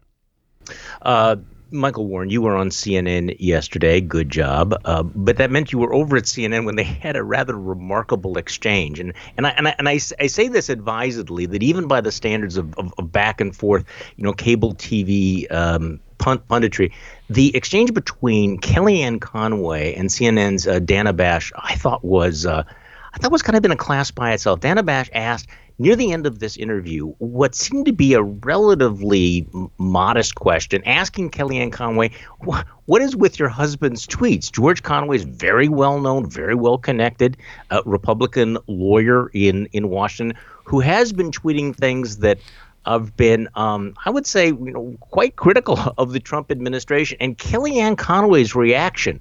Uh, 1.02 1.36
Michael 1.74 2.06
Warren, 2.06 2.30
you 2.30 2.40
were 2.40 2.54
on 2.54 2.70
CNN 2.70 3.36
yesterday. 3.38 4.00
Good 4.00 4.30
job. 4.30 4.74
Uh, 4.84 5.02
but 5.02 5.36
that 5.38 5.50
meant 5.50 5.72
you 5.72 5.78
were 5.78 5.92
over 5.92 6.16
at 6.16 6.24
CNN 6.24 6.64
when 6.64 6.76
they 6.76 6.84
had 7.04 7.16
a 7.16 7.22
rather 7.22 7.58
remarkable 7.58 8.38
exchange. 8.38 9.00
And 9.00 9.12
and 9.36 9.46
I 9.46 9.50
and 9.50 9.68
I, 9.68 9.74
and 9.78 9.88
I, 9.88 9.94
I 10.18 10.28
say 10.28 10.48
this 10.48 10.68
advisedly 10.68 11.46
that 11.46 11.62
even 11.62 11.88
by 11.88 12.00
the 12.00 12.12
standards 12.12 12.56
of, 12.56 12.74
of, 12.78 12.94
of 12.96 13.12
back 13.12 13.40
and 13.40 13.54
forth, 13.54 13.84
you 14.16 14.24
know, 14.24 14.32
cable 14.32 14.74
TV 14.74 15.50
um, 15.52 16.00
punt, 16.18 16.46
punditry, 16.48 16.92
the 17.28 17.54
exchange 17.56 17.92
between 17.92 18.58
Kellyanne 18.58 19.20
Conway 19.20 19.94
and 19.94 20.08
CNN's 20.08 20.66
uh, 20.66 20.78
Dana 20.78 21.12
Bash, 21.12 21.52
I 21.56 21.74
thought 21.74 22.04
was. 22.04 22.46
Uh, 22.46 22.64
I 23.12 23.18
thought 23.18 23.30
was 23.30 23.42
kind 23.42 23.56
of 23.56 23.64
in 23.64 23.70
a 23.70 23.76
class 23.76 24.10
by 24.10 24.32
itself. 24.32 24.58
Dana 24.58 24.82
Bash 24.82 25.08
asked 25.14 25.46
near 25.78 25.96
the 25.96 26.12
end 26.12 26.26
of 26.26 26.38
this 26.38 26.56
interview 26.56 27.06
what 27.18 27.54
seemed 27.54 27.86
to 27.86 27.92
be 27.92 28.14
a 28.14 28.22
relatively 28.22 29.46
modest 29.78 30.34
question, 30.34 30.82
asking 30.84 31.30
Kellyanne 31.30 31.72
Conway, 31.72 32.10
"What 32.40 33.02
is 33.02 33.16
with 33.16 33.38
your 33.38 33.48
husband's 33.48 34.06
tweets?" 34.06 34.50
George 34.50 34.82
Conway 34.82 35.16
is 35.16 35.24
very 35.24 35.68
well 35.68 36.00
known, 36.00 36.28
very 36.28 36.54
well 36.54 36.78
connected, 36.78 37.36
uh, 37.70 37.82
Republican 37.84 38.58
lawyer 38.66 39.30
in 39.32 39.68
in 39.72 39.88
Washington, 39.88 40.38
who 40.64 40.80
has 40.80 41.12
been 41.12 41.30
tweeting 41.30 41.74
things 41.74 42.18
that 42.18 42.38
have 42.86 43.16
been, 43.16 43.48
um, 43.54 43.94
I 44.04 44.10
would 44.10 44.26
say, 44.26 44.48
you 44.48 44.70
know, 44.72 44.94
quite 45.00 45.36
critical 45.36 45.78
of 45.98 46.12
the 46.12 46.20
Trump 46.20 46.50
administration. 46.50 47.16
And 47.20 47.36
Kellyanne 47.38 47.96
Conway's 47.96 48.54
reaction 48.54 49.20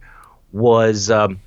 was. 0.52 1.10
Um, 1.10 1.40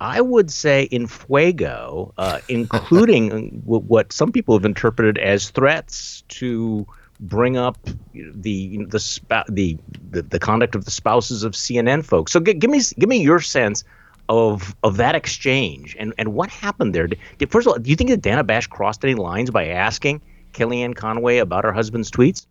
I 0.00 0.20
would 0.20 0.50
say 0.50 0.84
in 0.84 1.06
fuego, 1.06 2.14
uh, 2.16 2.40
including 2.48 3.62
what 3.64 4.12
some 4.12 4.32
people 4.32 4.56
have 4.56 4.64
interpreted 4.64 5.18
as 5.18 5.50
threats 5.50 6.22
to 6.28 6.86
bring 7.20 7.56
up 7.56 7.78
the 8.14 8.84
the 8.86 9.20
the 9.48 9.78
the, 10.10 10.22
the 10.22 10.38
conduct 10.38 10.74
of 10.74 10.84
the 10.84 10.90
spouses 10.90 11.42
of 11.42 11.52
CNN 11.52 12.04
folks. 12.04 12.32
So 12.32 12.40
g- 12.40 12.54
give 12.54 12.70
me 12.70 12.80
give 12.98 13.08
me 13.08 13.20
your 13.20 13.40
sense 13.40 13.84
of 14.28 14.74
of 14.82 14.96
that 14.96 15.14
exchange 15.14 15.96
and 15.98 16.14
and 16.16 16.32
what 16.32 16.48
happened 16.50 16.94
there. 16.94 17.06
Did, 17.06 17.18
first 17.50 17.66
of 17.66 17.72
all, 17.72 17.78
do 17.78 17.90
you 17.90 17.96
think 17.96 18.10
that 18.10 18.22
Dana 18.22 18.44
Bash 18.44 18.66
crossed 18.68 19.04
any 19.04 19.14
lines 19.14 19.50
by 19.50 19.68
asking 19.68 20.22
Kellyanne 20.52 20.94
Conway 20.96 21.38
about 21.38 21.64
her 21.64 21.72
husband's 21.72 22.10
tweets? 22.10 22.46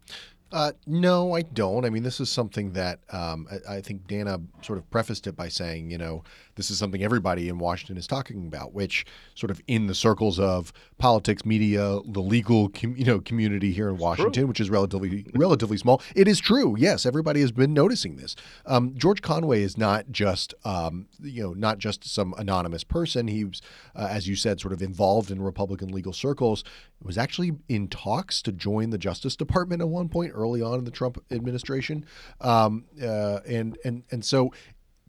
Uh, 0.52 0.72
no, 0.88 1.36
I 1.36 1.44
don't. 1.44 1.86
I 1.86 1.92
mean, 1.92 2.02
this 2.02 2.20
is 2.20 2.30
something 2.30 2.74
that 2.74 3.00
um, 3.12 3.48
I, 3.52 3.76
I, 3.76 3.82
think 3.82 4.08
Dana 4.08 4.42
sort 4.64 4.80
of 4.80 4.90
prefaced 4.90 5.28
it 5.28 5.36
by 5.36 5.48
saying, 5.48 5.92
you 5.92 5.98
know, 6.00 6.24
this 6.56 6.72
is 6.72 6.80
something 6.80 7.04
everybody 7.04 7.50
in 7.50 7.60
Washington 7.60 7.98
is 7.98 8.08
talking 8.08 8.48
about, 8.48 8.74
which 8.74 9.06
sort 9.36 9.52
of 9.52 9.62
in 9.68 9.86
the 9.86 9.94
circles 9.94 10.40
of 10.40 10.74
politics, 10.98 11.46
media, 11.46 12.00
the 12.04 12.20
legal, 12.20 12.70
com- 12.70 12.96
you 12.98 13.06
know, 13.06 13.20
community 13.20 13.72
here 13.72 13.90
in 13.90 13.98
Washington, 13.98 14.48
which 14.48 14.60
is 14.60 14.72
relatively 14.72 15.26
relatively 15.36 15.78
small. 15.78 16.02
It 16.16 16.28
is 16.28 16.40
true. 16.40 16.76
Yes, 16.78 17.06
everybody 17.06 17.42
has 17.42 17.52
been 17.52 17.74
noticing 17.74 18.16
this. 18.16 18.36
Um, 18.66 18.96
George 18.98 19.22
Conway 19.22 19.62
is 19.62 19.78
not 19.78 20.12
just, 20.12 20.56
um, 20.66 21.08
you 21.22 21.44
know, 21.44 21.54
not 21.54 21.78
just 21.78 22.04
some 22.04 22.34
anonymous 22.38 22.84
person. 22.84 23.28
He 23.28 23.46
was, 23.46 23.62
uh, 23.96 24.08
as 24.10 24.28
you 24.28 24.36
said, 24.36 24.60
sort 24.60 24.74
of 24.74 24.82
involved 24.82 25.30
in 25.30 25.42
Republican 25.42 25.90
legal 25.90 26.12
circles. 26.12 26.64
Was 27.02 27.18
actually 27.18 27.54
in 27.70 27.88
talks 27.88 28.42
to 28.42 28.52
join 28.52 28.90
the 28.90 28.98
Justice 28.98 29.38
Department 29.38 29.82
at 29.82 29.88
one 29.88 30.10
point 30.10 30.34
early 30.40 30.62
on 30.62 30.80
in 30.80 30.86
the 30.86 30.92
Trump 30.92 31.22
administration, 31.32 32.06
um, 32.42 32.86
uh, 33.02 33.40
and 33.48 33.78
and 33.84 34.04
and 34.12 34.24
so 34.24 34.52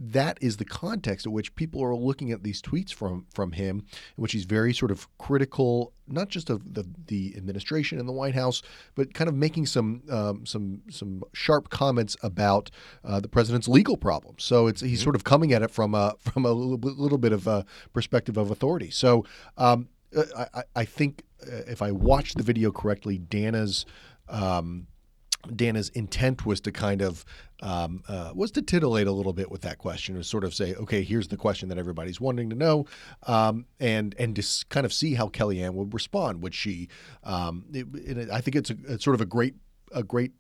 that 0.02 0.38
is 0.40 0.56
the 0.56 0.64
context 0.64 1.26
at 1.26 1.32
which 1.32 1.54
people 1.54 1.84
are 1.84 1.94
looking 1.94 2.32
at 2.32 2.42
these 2.42 2.62
tweets 2.62 2.92
from 2.92 3.26
from 3.34 3.52
him, 3.52 3.84
in 4.16 4.22
which 4.22 4.32
he's 4.32 4.44
very 4.44 4.72
sort 4.72 4.90
of 4.90 5.06
critical, 5.18 5.92
not 6.08 6.30
just 6.30 6.48
of 6.48 6.74
the 6.74 6.86
the 7.06 7.34
administration 7.36 7.98
and 7.98 8.08
the 8.08 8.12
White 8.12 8.34
House, 8.34 8.62
but 8.94 9.12
kind 9.12 9.28
of 9.28 9.34
making 9.34 9.66
some 9.66 10.02
um, 10.10 10.46
some 10.46 10.80
some 10.90 11.22
sharp 11.34 11.68
comments 11.68 12.16
about 12.22 12.70
uh, 13.04 13.20
the 13.20 13.28
president's 13.28 13.68
legal 13.68 13.98
problems. 13.98 14.42
So 14.42 14.66
it's 14.66 14.80
he's 14.80 14.98
mm-hmm. 15.00 15.04
sort 15.04 15.16
of 15.16 15.24
coming 15.24 15.52
at 15.52 15.62
it 15.62 15.70
from 15.70 15.94
a 15.94 16.14
from 16.18 16.46
a 16.46 16.52
little, 16.52 16.78
little 16.78 17.18
bit 17.18 17.32
of 17.32 17.46
a 17.46 17.66
perspective 17.92 18.38
of 18.38 18.50
authority. 18.50 18.90
So 18.90 19.26
um, 19.58 19.88
I, 20.36 20.62
I 20.74 20.84
think 20.86 21.24
uh, 21.42 21.62
if 21.66 21.82
I 21.82 21.92
watched 21.92 22.38
the 22.38 22.42
video 22.42 22.72
correctly, 22.72 23.18
Dana's 23.18 23.84
um, 24.30 24.86
Dana's 25.54 25.88
intent 25.90 26.44
was 26.44 26.60
to 26.62 26.72
kind 26.72 27.02
of 27.02 27.24
um, 27.62 28.02
uh, 28.08 28.32
was 28.34 28.50
to 28.52 28.62
titillate 28.62 29.06
a 29.06 29.12
little 29.12 29.32
bit 29.32 29.50
with 29.50 29.60
that 29.62 29.78
question, 29.78 30.14
to 30.14 30.24
sort 30.24 30.44
of 30.44 30.54
say, 30.54 30.74
okay, 30.74 31.02
here's 31.02 31.28
the 31.28 31.36
question 31.36 31.68
that 31.68 31.78
everybody's 31.78 32.20
wanting 32.20 32.50
to 32.50 32.56
know, 32.56 32.86
um, 33.26 33.66
and 33.78 34.14
and 34.18 34.36
to 34.36 34.64
kind 34.68 34.86
of 34.86 34.92
see 34.92 35.14
how 35.14 35.28
Kellyanne 35.28 35.74
would 35.74 35.92
respond. 35.92 36.42
Would 36.42 36.54
she? 36.54 36.88
Um, 37.24 37.64
it, 37.72 37.86
it, 37.94 38.30
I 38.30 38.40
think 38.40 38.56
it's, 38.56 38.70
a, 38.70 38.76
it's 38.88 39.04
sort 39.04 39.14
of 39.14 39.20
a 39.20 39.26
great 39.26 39.54
a 39.92 40.02
great 40.02 40.32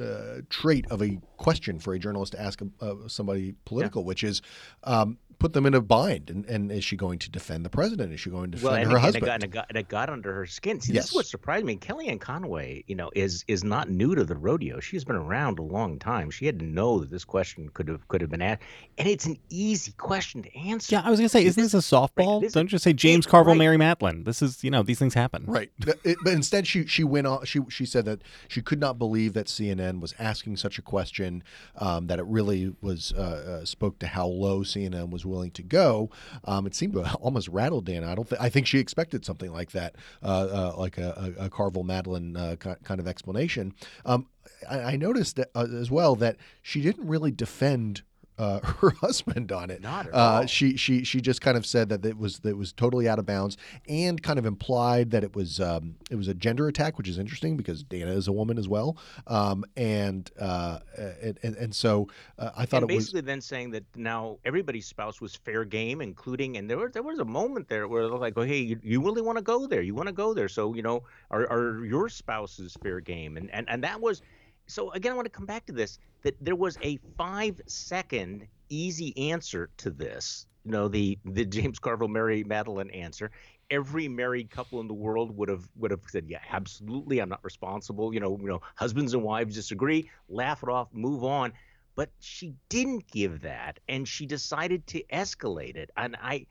uh, 0.00 0.42
trait 0.50 0.86
of 0.90 1.02
a 1.02 1.18
question 1.36 1.78
for 1.78 1.94
a 1.94 1.98
journalist 1.98 2.32
to 2.32 2.40
ask 2.40 2.60
uh, 2.80 2.94
somebody 3.06 3.54
political, 3.64 4.02
yeah. 4.02 4.06
which 4.06 4.24
is, 4.24 4.42
um, 4.84 5.18
put 5.38 5.52
them 5.52 5.66
in 5.66 5.74
a 5.74 5.80
bind. 5.80 6.30
And, 6.30 6.44
and 6.46 6.72
is 6.72 6.84
she 6.84 6.96
going 6.96 7.18
to 7.20 7.30
defend 7.30 7.64
the 7.64 7.70
president? 7.70 8.12
Is 8.12 8.20
she 8.20 8.30
going 8.30 8.50
to 8.50 8.56
defend 8.56 8.64
well, 8.64 8.74
and, 8.74 8.90
her 8.90 8.96
and 8.96 9.04
husband? 9.04 9.24
It 9.24 9.26
got, 9.26 9.34
and 9.34 9.44
it, 9.44 9.50
got, 9.50 9.66
and 9.68 9.78
it 9.78 9.88
got 9.88 10.10
under 10.10 10.32
her 10.32 10.46
skin. 10.46 10.80
See, 10.80 10.92
yes. 10.92 11.04
this 11.04 11.10
is 11.10 11.16
what 11.16 11.26
surprised 11.26 11.64
me. 11.64 11.76
Kellyanne 11.76 12.20
Conway, 12.20 12.84
you 12.86 12.94
know, 12.94 13.10
is 13.14 13.44
is 13.48 13.64
not 13.64 13.90
new 13.90 14.14
to 14.14 14.24
the 14.24 14.36
rodeo. 14.36 14.80
She's 14.80 15.04
been 15.04 15.16
around 15.16 15.58
a 15.58 15.62
long 15.62 15.98
time. 15.98 16.30
She 16.30 16.46
had 16.46 16.58
to 16.60 16.64
know 16.64 17.00
that 17.00 17.10
this 17.10 17.24
question 17.24 17.68
could 17.70 17.88
have 17.88 18.06
could 18.08 18.20
have 18.20 18.30
been 18.30 18.42
asked, 18.42 18.62
and 18.98 19.08
it's 19.08 19.26
an 19.26 19.38
easy 19.50 19.92
question 19.92 20.42
to 20.42 20.56
answer. 20.56 20.94
Yeah, 20.94 21.02
I 21.04 21.10
was 21.10 21.18
gonna 21.18 21.28
say, 21.28 21.44
isn't 21.44 21.62
this, 21.62 21.72
this 21.72 21.92
a 21.92 21.94
softball? 21.94 22.42
Right, 22.42 22.52
Don't 22.52 22.68
just 22.68 22.84
say 22.84 22.92
James 22.92 23.26
Carville, 23.26 23.52
right. 23.54 23.58
Mary 23.58 23.76
Matalin. 23.76 24.24
This 24.24 24.42
is, 24.42 24.62
you 24.64 24.70
know, 24.70 24.82
these 24.82 24.98
things 24.98 25.14
happen. 25.14 25.44
Right, 25.46 25.70
it, 26.04 26.16
but 26.22 26.32
instead 26.32 26.66
she 26.66 26.86
she 26.86 27.04
went 27.04 27.26
on. 27.26 27.44
She 27.44 27.60
she 27.68 27.84
said 27.84 28.04
that 28.06 28.22
she 28.48 28.62
could 28.62 28.80
not 28.80 28.98
believe 28.98 29.34
that 29.34 29.46
CNN 29.46 29.85
was 30.00 30.14
asking 30.18 30.56
such 30.56 30.78
a 30.78 30.82
question. 30.82 31.42
Um, 31.76 32.06
that 32.06 32.18
it 32.18 32.26
really 32.26 32.74
was 32.80 33.12
uh, 33.12 33.60
uh, 33.60 33.64
spoke 33.64 33.98
to 34.00 34.06
how 34.06 34.26
low 34.26 34.60
CNN 34.60 35.10
was 35.10 35.24
willing 35.24 35.50
to 35.52 35.62
go. 35.62 36.10
Um, 36.44 36.66
it 36.66 36.74
seemed 36.74 36.94
to 36.94 37.12
almost 37.20 37.48
rattle 37.48 37.80
Dana. 37.80 38.10
I 38.10 38.14
don't. 38.14 38.28
Th- 38.28 38.40
I 38.40 38.48
think 38.48 38.66
she 38.66 38.78
expected 38.78 39.24
something 39.24 39.52
like 39.52 39.72
that, 39.72 39.96
uh, 40.22 40.26
uh 40.26 40.74
like 40.76 40.98
a, 40.98 41.34
a, 41.38 41.50
Carville 41.50 41.84
Matalin 41.84 42.36
uh, 42.36 42.56
kind 42.56 43.00
of 43.00 43.06
explanation. 43.06 43.72
Um, 44.04 44.26
I, 44.68 44.80
I, 44.80 44.96
noticed 44.96 45.36
that, 45.36 45.50
uh, 45.54 45.66
as 45.78 45.90
well 45.90 46.16
that 46.16 46.36
she 46.62 46.80
didn't 46.80 47.06
really 47.06 47.30
defend 47.30 48.02
uh, 48.38 48.60
her 48.80 48.90
husband 48.90 49.52
on 49.52 49.70
it. 49.70 49.82
Not 49.82 50.06
at 50.06 50.14
uh, 50.14 50.18
all. 50.18 50.46
She 50.46 50.76
she 50.76 51.04
she 51.04 51.20
just 51.20 51.40
kind 51.40 51.56
of 51.56 51.66
said 51.66 51.88
that 51.88 52.04
it 52.04 52.18
was 52.18 52.40
that 52.40 52.50
it 52.50 52.58
was 52.58 52.72
totally 52.72 53.08
out 53.08 53.18
of 53.18 53.26
bounds, 53.26 53.56
and 53.88 54.22
kind 54.22 54.38
of 54.38 54.46
implied 54.46 55.10
that 55.10 55.24
it 55.24 55.34
was 55.34 55.60
um, 55.60 55.96
it 56.10 56.16
was 56.16 56.28
a 56.28 56.34
gender 56.34 56.68
attack, 56.68 56.98
which 56.98 57.08
is 57.08 57.18
interesting 57.18 57.56
because 57.56 57.82
Dana 57.82 58.12
is 58.12 58.28
a 58.28 58.32
woman 58.32 58.58
as 58.58 58.68
well, 58.68 58.96
um, 59.26 59.64
and, 59.76 60.30
uh, 60.38 60.80
and, 60.96 61.38
and 61.42 61.56
and 61.56 61.74
so 61.74 62.08
uh, 62.38 62.50
I 62.56 62.66
thought 62.66 62.82
and 62.82 62.90
it 62.90 62.94
basically 62.94 63.20
then 63.22 63.40
saying 63.40 63.70
that 63.70 63.84
now 63.94 64.38
everybody's 64.44 64.86
spouse 64.86 65.20
was 65.20 65.34
fair 65.34 65.64
game, 65.64 66.00
including 66.00 66.56
and 66.56 66.68
there 66.68 66.78
was 66.78 66.92
there 66.92 67.02
was 67.02 67.18
a 67.18 67.24
moment 67.24 67.68
there 67.68 67.88
where 67.88 68.08
they're 68.08 68.18
like, 68.18 68.34
oh 68.36 68.42
hey, 68.42 68.58
you, 68.58 68.78
you 68.82 69.00
really 69.00 69.22
want 69.22 69.38
to 69.38 69.42
go 69.42 69.66
there, 69.66 69.82
you 69.82 69.94
want 69.94 70.08
to 70.08 70.12
go 70.12 70.34
there, 70.34 70.48
so 70.48 70.74
you 70.74 70.82
know 70.82 71.02
are 71.30 71.50
are 71.50 71.84
your 71.84 72.08
spouses 72.08 72.76
fair 72.82 73.00
game, 73.00 73.36
and 73.36 73.50
and 73.50 73.68
and 73.68 73.82
that 73.84 74.00
was 74.00 74.22
so 74.66 74.90
again, 74.92 75.12
I 75.12 75.14
want 75.14 75.26
to 75.26 75.30
come 75.30 75.46
back 75.46 75.66
to 75.66 75.72
this 75.72 75.98
that 76.22 76.36
there 76.40 76.56
was 76.56 76.76
a 76.82 76.98
five 77.16 77.60
second 77.66 78.46
easy 78.68 79.30
answer 79.30 79.70
to 79.78 79.90
this. 79.90 80.46
You 80.64 80.72
know, 80.72 80.88
the 80.88 81.18
the 81.24 81.44
James 81.44 81.78
Carville 81.78 82.08
Mary 82.08 82.44
Matalin 82.44 82.94
answer. 82.94 83.30
Every 83.70 84.06
married 84.06 84.50
couple 84.50 84.80
in 84.80 84.86
the 84.86 84.94
world 84.94 85.36
would 85.36 85.48
have 85.48 85.68
would 85.76 85.90
have 85.90 86.00
said, 86.08 86.24
"Yeah, 86.28 86.40
absolutely, 86.50 87.20
I'm 87.20 87.28
not 87.28 87.44
responsible." 87.44 88.12
You 88.12 88.20
know, 88.20 88.38
you 88.40 88.46
know, 88.46 88.62
husbands 88.74 89.14
and 89.14 89.22
wives 89.22 89.54
disagree, 89.54 90.10
laugh 90.28 90.62
it 90.62 90.68
off, 90.68 90.88
move 90.92 91.24
on. 91.24 91.52
But 91.94 92.10
she 92.20 92.54
didn't 92.68 93.10
give 93.10 93.40
that, 93.40 93.80
and 93.88 94.06
she 94.06 94.26
decided 94.26 94.86
to 94.88 95.02
escalate 95.04 95.76
it. 95.76 95.90
And 95.96 96.14
I, 96.20 96.46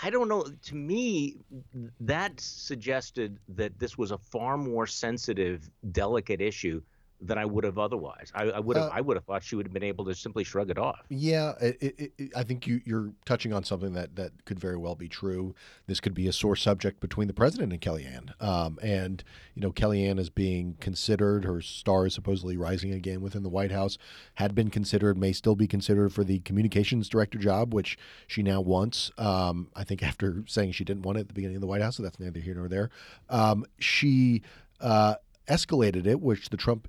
I 0.00 0.10
don't 0.10 0.28
know. 0.28 0.44
To 0.44 0.74
me, 0.74 1.38
that 2.00 2.38
suggested 2.40 3.40
that 3.48 3.78
this 3.80 3.98
was 3.98 4.12
a 4.12 4.18
far 4.18 4.56
more 4.56 4.86
sensitive, 4.86 5.68
delicate 5.90 6.40
issue 6.40 6.82
than 7.20 7.38
I 7.38 7.44
would 7.44 7.64
have 7.64 7.78
otherwise. 7.78 8.30
I, 8.34 8.44
I 8.44 8.60
would 8.60 8.76
have 8.76 8.90
uh, 8.90 8.94
I 8.94 9.00
would 9.00 9.16
have 9.16 9.24
thought 9.24 9.42
she 9.42 9.56
would 9.56 9.66
have 9.66 9.72
been 9.72 9.82
able 9.82 10.04
to 10.06 10.14
simply 10.14 10.44
shrug 10.44 10.70
it 10.70 10.78
off. 10.78 11.04
Yeah, 11.08 11.54
it, 11.60 11.76
it, 11.80 12.12
it, 12.18 12.32
I 12.36 12.42
think 12.42 12.66
you, 12.66 12.80
you're 12.84 13.12
touching 13.24 13.52
on 13.52 13.64
something 13.64 13.92
that, 13.94 14.16
that 14.16 14.44
could 14.44 14.58
very 14.58 14.76
well 14.76 14.94
be 14.94 15.08
true. 15.08 15.54
This 15.86 16.00
could 16.00 16.14
be 16.14 16.26
a 16.28 16.32
sore 16.32 16.56
subject 16.56 17.00
between 17.00 17.28
the 17.28 17.34
president 17.34 17.72
and 17.72 17.80
Kellyanne. 17.80 18.40
Um, 18.42 18.78
and 18.82 19.24
you 19.54 19.62
know, 19.62 19.72
Kellyanne 19.72 20.18
is 20.18 20.30
being 20.30 20.76
considered. 20.80 21.44
Her 21.44 21.60
star 21.60 22.06
is 22.06 22.14
supposedly 22.14 22.56
rising 22.56 22.92
again 22.92 23.20
within 23.20 23.42
the 23.42 23.48
White 23.48 23.72
House. 23.72 23.98
Had 24.34 24.54
been 24.54 24.70
considered, 24.70 25.16
may 25.16 25.32
still 25.32 25.56
be 25.56 25.66
considered 25.66 26.12
for 26.12 26.24
the 26.24 26.40
communications 26.40 27.08
director 27.08 27.38
job, 27.38 27.72
which 27.72 27.98
she 28.26 28.42
now 28.42 28.60
wants. 28.60 29.10
Um, 29.16 29.68
I 29.74 29.84
think 29.84 30.02
after 30.02 30.44
saying 30.46 30.72
she 30.72 30.84
didn't 30.84 31.02
want 31.02 31.18
it 31.18 31.22
at 31.22 31.28
the 31.28 31.34
beginning 31.34 31.56
of 31.56 31.60
the 31.62 31.66
White 31.66 31.82
House, 31.82 31.96
so 31.96 32.02
that's 32.02 32.20
neither 32.20 32.40
here 32.40 32.54
nor 32.54 32.68
there. 32.68 32.90
Um, 33.30 33.64
she 33.78 34.42
uh, 34.80 35.14
escalated 35.48 36.06
it, 36.06 36.20
which 36.20 36.50
the 36.50 36.56
Trump 36.56 36.88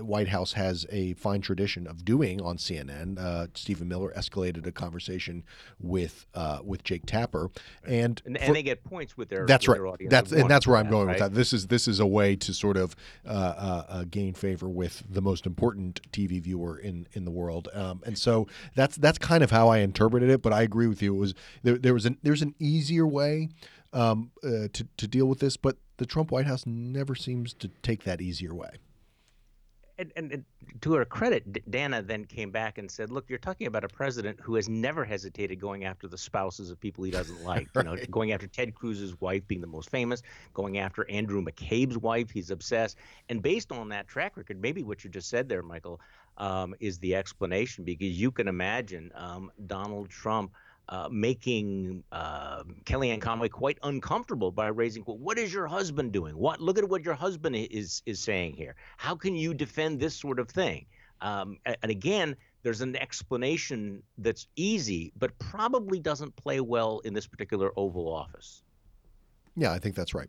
White 0.00 0.28
House 0.28 0.52
has 0.52 0.86
a 0.90 1.14
fine 1.14 1.40
tradition 1.40 1.86
of 1.86 2.04
doing 2.04 2.40
on 2.42 2.58
CNN. 2.58 3.18
Uh, 3.18 3.46
Stephen 3.54 3.88
Miller 3.88 4.12
escalated 4.16 4.66
a 4.66 4.72
conversation 4.72 5.44
with 5.80 6.26
uh, 6.34 6.58
with 6.62 6.84
Jake 6.84 7.06
Tapper, 7.06 7.50
and 7.84 8.20
and, 8.26 8.36
and 8.36 8.54
they 8.54 8.62
get 8.62 8.84
points 8.84 9.16
with 9.16 9.30
their 9.30 9.46
that's 9.46 9.66
with 9.66 9.78
right. 9.78 9.98
Their 9.98 10.08
that's 10.08 10.32
and 10.32 10.50
that's 10.50 10.66
where 10.66 10.76
I'm 10.76 10.86
that, 10.86 10.90
going 10.90 11.06
right? 11.06 11.20
with 11.20 11.32
that. 11.32 11.34
This 11.34 11.52
is 11.52 11.68
this 11.68 11.88
is 11.88 12.00
a 12.00 12.06
way 12.06 12.36
to 12.36 12.52
sort 12.52 12.76
of 12.76 12.94
uh, 13.26 13.30
uh, 13.30 13.84
uh, 13.88 14.04
gain 14.10 14.34
favor 14.34 14.68
with 14.68 15.02
the 15.08 15.22
most 15.22 15.46
important 15.46 16.02
TV 16.12 16.40
viewer 16.40 16.78
in 16.78 17.06
in 17.14 17.24
the 17.24 17.30
world, 17.30 17.68
um, 17.72 18.02
and 18.04 18.18
so 18.18 18.46
that's 18.74 18.96
that's 18.96 19.18
kind 19.18 19.42
of 19.42 19.50
how 19.50 19.68
I 19.68 19.78
interpreted 19.78 20.28
it. 20.28 20.42
But 20.42 20.52
I 20.52 20.62
agree 20.62 20.86
with 20.86 21.00
you. 21.00 21.14
It 21.14 21.18
was 21.18 21.34
there, 21.62 21.78
there 21.78 21.94
was 21.94 22.04
an 22.04 22.18
there's 22.22 22.42
an 22.42 22.54
easier 22.58 23.06
way 23.06 23.48
um, 23.94 24.32
to 24.42 24.68
to 24.68 25.08
deal 25.08 25.26
with 25.26 25.38
this, 25.38 25.56
but 25.56 25.78
the 25.96 26.04
Trump 26.04 26.30
White 26.30 26.46
House 26.46 26.66
never 26.66 27.14
seems 27.14 27.54
to 27.54 27.68
take 27.82 28.04
that 28.04 28.20
easier 28.20 28.54
way 28.54 28.72
and, 30.02 30.12
and, 30.16 30.32
and, 30.32 30.44
to 30.80 30.94
her 30.94 31.04
credit, 31.04 31.70
Dana 31.70 32.02
then 32.02 32.24
came 32.24 32.50
back 32.50 32.78
and 32.78 32.90
said, 32.90 33.10
"Look, 33.10 33.28
you're 33.28 33.38
talking 33.38 33.66
about 33.66 33.84
a 33.84 33.88
president 33.88 34.40
who 34.40 34.56
has 34.56 34.68
never 34.68 35.04
hesitated 35.04 35.60
going 35.60 35.84
after 35.84 36.08
the 36.08 36.18
spouses 36.18 36.70
of 36.70 36.80
people 36.80 37.04
he 37.04 37.10
doesn't 37.10 37.42
like. 37.44 37.68
right. 37.74 37.84
You 37.84 37.96
know, 37.96 37.96
going 38.10 38.32
after 38.32 38.46
Ted 38.46 38.74
Cruz's 38.74 39.20
wife 39.20 39.46
being 39.46 39.60
the 39.60 39.66
most 39.66 39.90
famous, 39.90 40.22
going 40.54 40.78
after 40.78 41.08
Andrew 41.08 41.42
McCabe's 41.42 41.98
wife, 41.98 42.30
he's 42.30 42.50
obsessed. 42.50 42.98
And 43.28 43.42
based 43.42 43.70
on 43.72 43.88
that 43.90 44.08
track 44.08 44.36
record, 44.36 44.60
maybe 44.60 44.82
what 44.82 45.04
you 45.04 45.10
just 45.10 45.28
said 45.28 45.48
there, 45.48 45.62
Michael, 45.62 46.00
um, 46.38 46.74
is 46.80 46.98
the 46.98 47.14
explanation 47.14 47.84
because 47.84 48.20
you 48.20 48.30
can 48.30 48.48
imagine 48.48 49.12
um, 49.14 49.50
Donald 49.66 50.10
Trump." 50.10 50.52
Uh, 50.88 51.08
making 51.10 52.02
uh, 52.12 52.64
Kellyanne 52.84 53.20
Conway 53.20 53.48
quite 53.48 53.78
uncomfortable 53.82 54.50
by 54.50 54.66
raising, 54.66 55.04
well, 55.06 55.16
what 55.16 55.38
is 55.38 55.54
your 55.54 55.66
husband 55.66 56.12
doing? 56.12 56.36
What 56.36 56.60
look 56.60 56.76
at 56.76 56.86
what 56.86 57.04
your 57.04 57.14
husband 57.14 57.56
is 57.56 58.02
is 58.04 58.18
saying 58.18 58.54
here. 58.54 58.74
How 58.98 59.14
can 59.14 59.34
you 59.34 59.54
defend 59.54 60.00
this 60.00 60.14
sort 60.14 60.38
of 60.38 60.50
thing? 60.50 60.84
Um, 61.22 61.56
and 61.64 61.90
again, 61.90 62.36
there's 62.62 62.80
an 62.80 62.96
explanation 62.96 64.02
that's 64.18 64.48
easy, 64.56 65.12
but 65.18 65.38
probably 65.38 65.98
doesn't 65.98 66.34
play 66.36 66.60
well 66.60 67.00
in 67.04 67.14
this 67.14 67.26
particular 67.26 67.70
Oval 67.76 68.12
Office. 68.12 68.62
Yeah, 69.56 69.72
I 69.72 69.78
think 69.78 69.94
that's 69.94 70.14
right. 70.14 70.28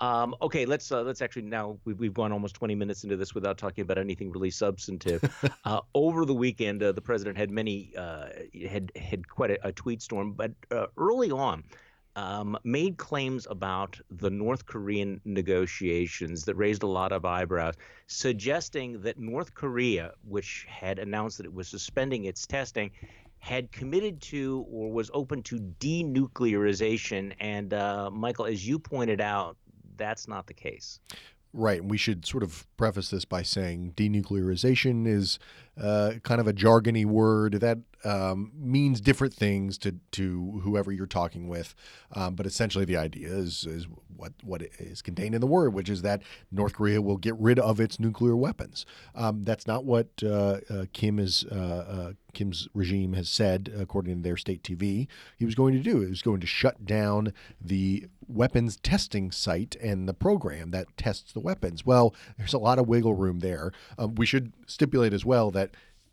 Um, 0.00 0.34
okay, 0.42 0.66
let's 0.66 0.92
uh, 0.92 1.02
let's 1.02 1.22
actually 1.22 1.42
now 1.42 1.78
we've, 1.84 1.98
we've 1.98 2.14
gone 2.14 2.32
almost 2.32 2.54
20 2.56 2.74
minutes 2.74 3.04
into 3.04 3.16
this 3.16 3.34
without 3.34 3.56
talking 3.56 3.82
about 3.82 3.98
anything 3.98 4.30
really 4.30 4.50
substantive. 4.50 5.22
uh, 5.64 5.80
over 5.94 6.24
the 6.26 6.34
weekend, 6.34 6.82
uh, 6.82 6.92
the 6.92 7.00
president 7.00 7.38
had 7.38 7.50
many 7.50 7.92
uh, 7.96 8.26
had 8.68 8.92
had 8.94 9.26
quite 9.26 9.52
a, 9.52 9.68
a 9.68 9.72
tweet 9.72 10.02
storm, 10.02 10.32
but 10.32 10.52
uh, 10.70 10.86
early 10.96 11.30
on. 11.30 11.64
Um, 12.14 12.56
made 12.64 12.96
claims 12.96 13.46
about 13.50 14.00
the 14.10 14.30
North 14.30 14.64
Korean 14.64 15.20
negotiations 15.26 16.46
that 16.46 16.54
raised 16.54 16.82
a 16.82 16.86
lot 16.86 17.12
of 17.12 17.26
eyebrows, 17.26 17.74
suggesting 18.06 19.02
that 19.02 19.18
North 19.18 19.52
Korea, 19.52 20.14
which 20.26 20.64
had 20.66 20.98
announced 20.98 21.36
that 21.36 21.44
it 21.44 21.52
was 21.52 21.68
suspending 21.68 22.24
its 22.24 22.46
testing, 22.46 22.90
had 23.38 23.70
committed 23.70 24.22
to 24.22 24.64
or 24.70 24.90
was 24.90 25.10
open 25.12 25.42
to 25.42 25.58
denuclearization. 25.78 27.34
And 27.38 27.74
uh, 27.74 28.10
Michael, 28.10 28.46
as 28.46 28.66
you 28.66 28.78
pointed 28.78 29.20
out, 29.20 29.58
that's 29.96 30.28
not 30.28 30.46
the 30.46 30.54
case. 30.54 31.00
Right. 31.52 31.80
And 31.80 31.90
we 31.90 31.96
should 31.96 32.26
sort 32.26 32.42
of 32.42 32.66
preface 32.76 33.10
this 33.10 33.24
by 33.24 33.42
saying 33.42 33.94
denuclearization 33.96 35.06
is 35.06 35.38
uh, 35.80 36.14
kind 36.22 36.40
of 36.40 36.46
a 36.46 36.52
jargony 36.52 37.04
word 37.04 37.54
that 37.54 37.78
um, 38.04 38.52
means 38.54 39.00
different 39.00 39.34
things 39.34 39.78
to, 39.78 39.96
to 40.12 40.60
whoever 40.62 40.92
you're 40.92 41.06
talking 41.06 41.48
with. 41.48 41.74
Um, 42.12 42.34
but 42.34 42.46
essentially, 42.46 42.84
the 42.84 42.96
idea 42.96 43.28
is, 43.28 43.66
is 43.66 43.86
what, 44.16 44.32
what 44.42 44.62
is 44.78 45.02
contained 45.02 45.34
in 45.34 45.40
the 45.40 45.46
word, 45.46 45.74
which 45.74 45.88
is 45.88 46.02
that 46.02 46.22
North 46.52 46.74
Korea 46.74 47.02
will 47.02 47.16
get 47.16 47.34
rid 47.38 47.58
of 47.58 47.80
its 47.80 47.98
nuclear 47.98 48.36
weapons. 48.36 48.86
Um, 49.14 49.44
that's 49.44 49.66
not 49.66 49.84
what 49.84 50.08
uh, 50.22 50.60
uh, 50.70 50.84
Kim 50.92 51.18
is. 51.18 51.44
Uh, 51.50 51.54
uh, 51.88 52.12
Kim's 52.36 52.68
regime 52.74 53.14
has 53.14 53.30
said, 53.30 53.72
according 53.78 54.16
to 54.16 54.22
their 54.22 54.36
state 54.36 54.62
TV, 54.62 55.08
he 55.38 55.46
was 55.46 55.54
going 55.54 55.72
to 55.72 55.80
do. 55.80 56.02
He 56.02 56.10
was 56.10 56.20
going 56.20 56.40
to 56.40 56.46
shut 56.46 56.84
down 56.84 57.32
the 57.58 58.08
weapons 58.28 58.76
testing 58.76 59.30
site 59.30 59.74
and 59.76 60.06
the 60.06 60.12
program 60.12 60.70
that 60.72 60.94
tests 60.98 61.32
the 61.32 61.40
weapons. 61.40 61.86
Well, 61.86 62.14
there's 62.36 62.52
a 62.52 62.58
lot 62.58 62.78
of 62.78 62.86
wiggle 62.86 63.14
room 63.14 63.38
there. 63.38 63.72
Um, 63.98 64.16
we 64.16 64.26
should 64.26 64.52
stipulate 64.66 65.14
as 65.14 65.24
well 65.24 65.50
that 65.52 65.65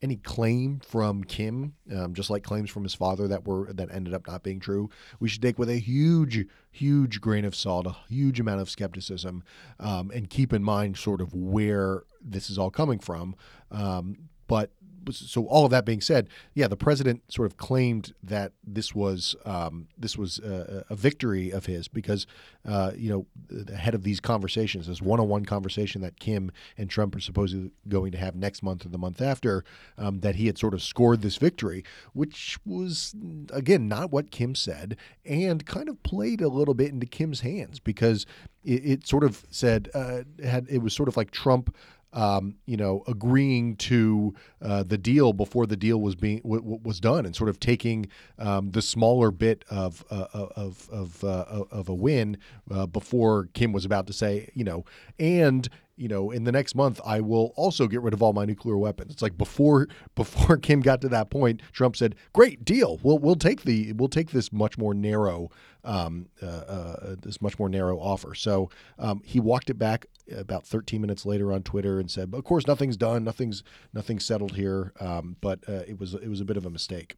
any 0.04 0.18
claim 0.18 0.82
from 0.86 1.24
Kim, 1.24 1.74
um, 1.96 2.14
just 2.14 2.30
like 2.30 2.44
claims 2.44 2.70
from 2.70 2.84
his 2.84 2.94
father 2.94 3.28
that 3.30 3.48
were 3.48 3.72
that 3.74 3.90
ended 3.90 4.14
up 4.14 4.28
not 4.28 4.44
being 4.44 4.60
true, 4.60 4.90
we 5.20 5.30
should 5.30 5.42
take 5.42 5.58
with 5.58 5.70
a 5.70 5.80
huge, 5.80 6.46
huge 6.70 7.22
grain 7.22 7.46
of 7.46 7.56
salt, 7.56 7.88
a 7.88 7.96
huge 8.10 8.40
amount 8.40 8.60
of 8.60 8.70
skepticism, 8.70 9.44
um, 9.80 10.12
and 10.14 10.30
keep 10.30 10.52
in 10.52 10.62
mind 10.62 10.98
sort 10.98 11.22
of 11.22 11.34
where 11.34 12.04
this 12.22 12.50
is 12.50 12.58
all 12.58 12.70
coming 12.70 13.00
from. 13.00 13.34
Um, 13.72 14.18
but 14.48 14.72
so 15.12 15.46
all 15.48 15.66
of 15.66 15.72
that 15.72 15.86
being 15.86 16.02
said, 16.02 16.30
yeah, 16.54 16.68
the 16.68 16.78
president 16.78 17.24
sort 17.32 17.46
of 17.46 17.58
claimed 17.58 18.14
that 18.24 18.54
this 18.66 18.96
was 18.96 19.36
um, 19.46 19.88
this 19.98 20.18
was 20.18 20.40
a, 20.40 20.86
a, 20.90 20.96
victory 20.96 21.52
of 21.52 21.66
his 21.66 21.88
because 21.88 22.26
uh, 22.68 22.92
you 22.96 23.10
know 23.10 23.26
ahead 23.74 23.96
of 23.96 24.04
these 24.04 24.20
conversations, 24.20 24.88
this 24.88 25.02
one-on-one 25.02 25.46
conversation 25.46 26.02
that 26.02 26.20
Kim 26.20 26.52
and 26.78 26.90
Trump 26.90 27.16
are 27.16 27.20
supposedly 27.20 27.72
going 27.88 28.12
to 28.12 28.18
have 28.18 28.36
next 28.36 28.64
month 28.64 28.86
or 28.86 28.90
the 28.90 28.98
month 28.98 29.22
after, 29.22 29.64
um, 29.98 30.20
that 30.22 30.36
he 30.36 30.48
had 30.48 30.58
sort 30.58 30.74
of 30.74 30.82
scored 30.82 31.22
this 31.22 31.38
victory, 31.38 31.84
which 32.14 32.58
was 32.66 33.16
again 33.52 33.88
not 33.88 34.12
what 34.12 34.32
Kim 34.32 34.56
said, 34.56 34.98
and 35.26 35.66
kind 35.66 35.90
of 35.90 36.02
played 36.04 36.42
a 36.42 36.48
little 36.48 36.74
bit 36.74 36.92
into 36.92 37.06
Kim's 37.06 37.42
hands 37.42 37.80
because 37.80 38.26
it, 38.64 38.86
it 38.86 39.08
sort 39.08 39.24
of 39.24 39.46
said 39.50 39.90
uh, 39.94 40.22
had 40.44 40.68
it 40.70 40.80
was 40.80 40.94
sort 40.94 41.10
of 41.10 41.18
like 41.18 41.32
Trump 41.32 41.76
um, 42.14 42.56
you 42.66 42.78
know, 42.78 43.04
agreeing 43.08 43.76
to 43.78 44.34
uh, 44.62 44.84
the 44.84 44.98
deal 44.98 45.34
before 45.34 45.66
the 45.66 45.76
deal 45.76 46.00
was 46.00 46.16
being 46.16 46.40
w- 46.40 46.62
w- 46.62 46.80
was 46.84 47.00
done, 47.00 47.26
and 47.26 47.36
sort 47.36 47.50
of 47.50 47.60
taking 47.60 48.08
um, 48.40 48.72
the 48.72 48.82
smaller 48.82 49.32
bit 49.32 49.66
of 49.70 50.04
uh, 50.10 50.28
of 50.32 50.90
of 50.92 51.24
uh, 51.24 51.46
of 51.72 51.90
a 51.90 51.94
win 51.94 52.38
uh, 52.72 52.86
before 52.86 53.50
Kim 53.54 53.72
was 53.74 53.86
about 53.86 54.08
to 54.08 54.14
say, 54.14 54.50
you 54.54 54.64
know, 54.64 54.86
and 55.20 55.70
you 56.04 56.10
know, 56.10 56.32
in 56.32 56.44
the 56.44 56.52
next 56.52 56.76
month, 56.76 57.00
I 57.06 57.22
will 57.22 57.54
also 57.56 57.88
get 57.88 58.02
rid 58.02 58.14
of 58.14 58.22
all 58.22 58.34
my 58.34 58.44
nuclear 58.44 58.76
weapons. 58.78 59.14
It's 59.14 59.22
like 59.22 59.38
before 59.38 59.88
before 60.16 60.58
Kim 60.58 60.82
got 60.82 61.00
to 61.00 61.08
that 61.10 61.30
point, 61.30 61.62
Trump 61.72 61.96
said, 61.96 62.16
"Great 62.34 62.66
deal. 62.66 63.00
We'll 63.04 63.20
we'll 63.20 63.38
take 63.38 63.62
the 63.62 63.94
we'll 63.94 64.10
take 64.10 64.32
this 64.32 64.52
much 64.52 64.78
more 64.78 64.94
narrow 64.94 65.50
um, 65.86 66.28
uh, 66.42 66.46
uh, 66.46 67.16
this 67.22 67.42
much 67.42 67.58
more 67.58 67.70
narrow 67.70 67.98
offer." 67.98 68.36
So 68.36 68.70
um, 69.00 69.22
he 69.24 69.40
walked 69.40 69.70
it 69.70 69.80
back 69.80 70.08
about 70.36 70.66
13 70.68 71.00
minutes 71.00 71.26
later 71.26 71.54
on 71.54 71.64
Twitter 71.64 72.02
and 72.02 72.12
said, 72.12 72.34
"Of 72.34 72.44
course, 72.44 72.68
nothing's 72.68 72.98
done. 72.98 73.24
Nothing's 73.24 73.64
nothing's 73.94 74.26
settled 74.26 74.58
here. 74.58 74.92
Um, 75.00 75.38
but 75.40 75.60
uh, 75.70 75.84
it 75.88 76.02
was 76.02 76.16
it 76.16 76.28
was 76.28 76.42
a 76.42 76.46
bit 76.46 76.58
of 76.58 76.66
a 76.66 76.70
mistake." 76.70 77.16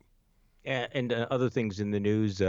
And, 0.63 0.89
and 0.93 1.13
uh, 1.13 1.26
other 1.32 1.50
things 1.50 1.80
in 1.80 1.89
the 1.89 2.00
news. 2.00 2.39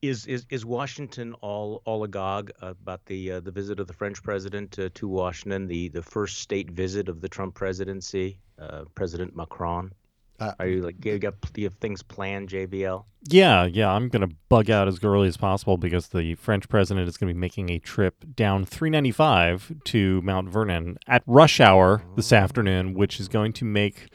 Is 0.00 0.26
is 0.26 0.46
is 0.48 0.64
Washington 0.64 1.34
all 1.40 1.82
all 1.84 2.04
agog 2.04 2.52
about 2.62 3.04
the 3.06 3.32
uh, 3.32 3.40
the 3.40 3.50
visit 3.50 3.80
of 3.80 3.88
the 3.88 3.92
French 3.92 4.22
president 4.22 4.78
uh, 4.78 4.90
to 4.94 5.08
Washington, 5.08 5.66
the 5.66 5.88
the 5.88 6.02
first 6.02 6.38
state 6.38 6.70
visit 6.70 7.08
of 7.08 7.20
the 7.20 7.28
Trump 7.28 7.54
presidency, 7.54 8.38
uh, 8.60 8.84
President 8.94 9.34
Macron? 9.34 9.92
Uh, 10.38 10.52
Are 10.60 10.68
you 10.68 10.82
like 10.82 11.04
you 11.04 11.18
got 11.18 11.34
do 11.52 11.60
you 11.60 11.66
have 11.66 11.74
things 11.74 12.00
planned, 12.00 12.48
JVL? 12.48 13.04
Yeah, 13.28 13.64
yeah. 13.64 13.90
I'm 13.90 14.08
gonna 14.08 14.28
bug 14.48 14.70
out 14.70 14.86
as 14.86 15.02
early 15.02 15.26
as 15.26 15.36
possible 15.36 15.76
because 15.76 16.08
the 16.08 16.36
French 16.36 16.68
president 16.68 17.08
is 17.08 17.16
gonna 17.16 17.32
be 17.34 17.38
making 17.38 17.70
a 17.70 17.80
trip 17.80 18.24
down 18.36 18.64
395 18.64 19.72
to 19.86 20.22
Mount 20.22 20.48
Vernon 20.48 20.96
at 21.08 21.24
rush 21.26 21.58
hour 21.58 22.04
this 22.14 22.32
afternoon, 22.32 22.94
which 22.94 23.18
is 23.18 23.26
going 23.26 23.52
to 23.54 23.64
make 23.64 24.06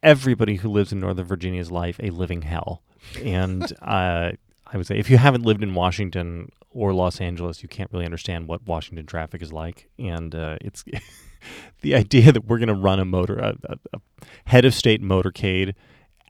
everybody 0.00 0.56
who 0.56 0.68
lives 0.68 0.92
in 0.92 1.00
Northern 1.00 1.26
Virginia's 1.26 1.72
life 1.72 1.98
a 2.00 2.10
living 2.10 2.42
hell. 2.42 2.84
And 3.20 3.72
uh, 3.82 4.32
I 4.72 4.76
would 4.76 4.86
say 4.86 4.98
if 4.98 5.10
you 5.10 5.18
haven't 5.18 5.44
lived 5.44 5.62
in 5.62 5.74
Washington 5.74 6.50
or 6.70 6.92
Los 6.92 7.20
Angeles, 7.20 7.62
you 7.62 7.68
can't 7.68 7.90
really 7.92 8.04
understand 8.04 8.48
what 8.48 8.66
Washington 8.66 9.06
traffic 9.06 9.42
is 9.42 9.52
like. 9.52 9.88
And 9.98 10.34
uh, 10.34 10.58
it's 10.60 10.84
the 11.80 11.94
idea 11.94 12.32
that 12.32 12.44
we're 12.44 12.58
going 12.58 12.68
to 12.68 12.74
run 12.74 13.00
a 13.00 13.04
motor, 13.04 13.38
a, 13.38 13.56
a, 13.64 14.00
head 14.44 14.64
of 14.64 14.74
state 14.74 15.02
motorcade 15.02 15.74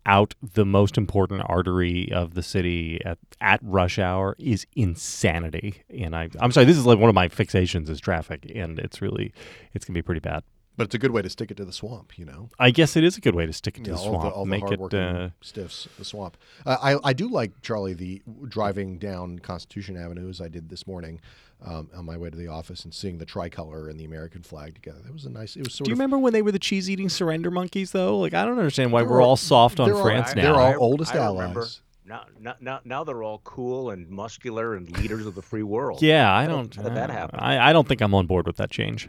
out 0.06 0.34
the 0.40 0.64
most 0.64 0.96
important 0.96 1.42
artery 1.46 2.10
of 2.12 2.34
the 2.34 2.42
city 2.42 3.00
at, 3.04 3.18
at 3.40 3.60
rush 3.62 3.98
hour 3.98 4.34
is 4.38 4.66
insanity. 4.74 5.82
And 5.90 6.16
I, 6.16 6.30
I'm 6.40 6.50
sorry, 6.52 6.66
this 6.66 6.78
is 6.78 6.86
like 6.86 6.98
one 6.98 7.10
of 7.10 7.14
my 7.14 7.28
fixations 7.28 7.90
is 7.90 8.00
traffic, 8.00 8.50
and 8.54 8.78
it's 8.78 9.02
really, 9.02 9.32
it's 9.74 9.84
going 9.84 9.92
to 9.92 9.98
be 9.98 10.02
pretty 10.02 10.20
bad. 10.20 10.44
But 10.78 10.84
it's 10.84 10.94
a 10.94 10.98
good 10.98 11.10
way 11.10 11.22
to 11.22 11.28
stick 11.28 11.50
it 11.50 11.56
to 11.56 11.64
the 11.64 11.72
swamp, 11.72 12.16
you 12.20 12.24
know. 12.24 12.50
I 12.56 12.70
guess 12.70 12.96
it 12.96 13.02
is 13.02 13.16
a 13.16 13.20
good 13.20 13.34
way 13.34 13.46
to 13.46 13.52
stick 13.52 13.78
it 13.78 13.84
to 13.84 13.90
yeah, 13.90 13.96
the 13.96 14.00
swamp. 14.00 14.18
All 14.18 14.22
the, 14.22 14.28
all 14.30 14.46
Make 14.46 14.64
the 14.64 14.84
it 14.84 14.94
uh, 14.94 15.30
stiffs, 15.40 15.88
the 15.98 16.04
swamp. 16.04 16.36
Uh, 16.64 16.76
I 16.80 17.08
I 17.10 17.12
do 17.12 17.28
like 17.28 17.60
Charlie 17.62 17.94
the 17.94 18.22
driving 18.46 18.96
down 18.96 19.40
Constitution 19.40 19.96
Avenue 19.96 20.28
as 20.28 20.40
I 20.40 20.46
did 20.46 20.68
this 20.68 20.86
morning 20.86 21.20
um, 21.66 21.90
on 21.96 22.04
my 22.04 22.16
way 22.16 22.30
to 22.30 22.36
the 22.36 22.46
office 22.46 22.84
and 22.84 22.94
seeing 22.94 23.18
the 23.18 23.26
tricolor 23.26 23.88
and 23.88 23.98
the 23.98 24.04
American 24.04 24.44
flag 24.44 24.76
together. 24.76 25.00
That 25.04 25.12
was 25.12 25.24
a 25.24 25.30
nice. 25.30 25.56
It 25.56 25.64
was 25.64 25.74
sort. 25.74 25.86
Do 25.86 25.90
you 25.90 25.94
of, 25.94 25.98
remember 25.98 26.16
when 26.16 26.32
they 26.32 26.42
were 26.42 26.52
the 26.52 26.60
cheese 26.60 26.88
eating 26.88 27.08
surrender 27.08 27.50
monkeys 27.50 27.90
though? 27.90 28.16
Like 28.16 28.32
I 28.32 28.44
don't 28.44 28.58
understand 28.58 28.92
why 28.92 29.02
we're 29.02 29.20
all, 29.20 29.30
all 29.30 29.36
soft 29.36 29.80
on 29.80 29.90
France 30.00 30.28
all, 30.28 30.34
now. 30.36 30.42
They're 30.42 30.60
all 30.60 30.72
I, 30.72 30.76
oldest 30.76 31.12
I 31.12 31.18
allies. 31.18 31.40
Remember. 31.40 31.66
Now, 32.06 32.54
now, 32.60 32.80
now 32.84 33.04
they're 33.04 33.22
all 33.24 33.40
cool 33.44 33.90
and 33.90 34.08
muscular 34.08 34.76
and 34.76 34.88
leaders 34.98 35.26
of 35.26 35.34
the 35.34 35.42
free 35.42 35.64
world. 35.64 36.00
Yeah, 36.00 36.32
I 36.32 36.46
don't. 36.46 36.72
How 36.74 36.84
did 36.84 36.94
that 36.94 37.10
happen? 37.10 37.40
I, 37.40 37.68
I 37.68 37.72
don't 37.72 37.86
think 37.86 38.00
I'm 38.00 38.14
on 38.14 38.26
board 38.26 38.46
with 38.46 38.56
that 38.58 38.70
change. 38.70 39.08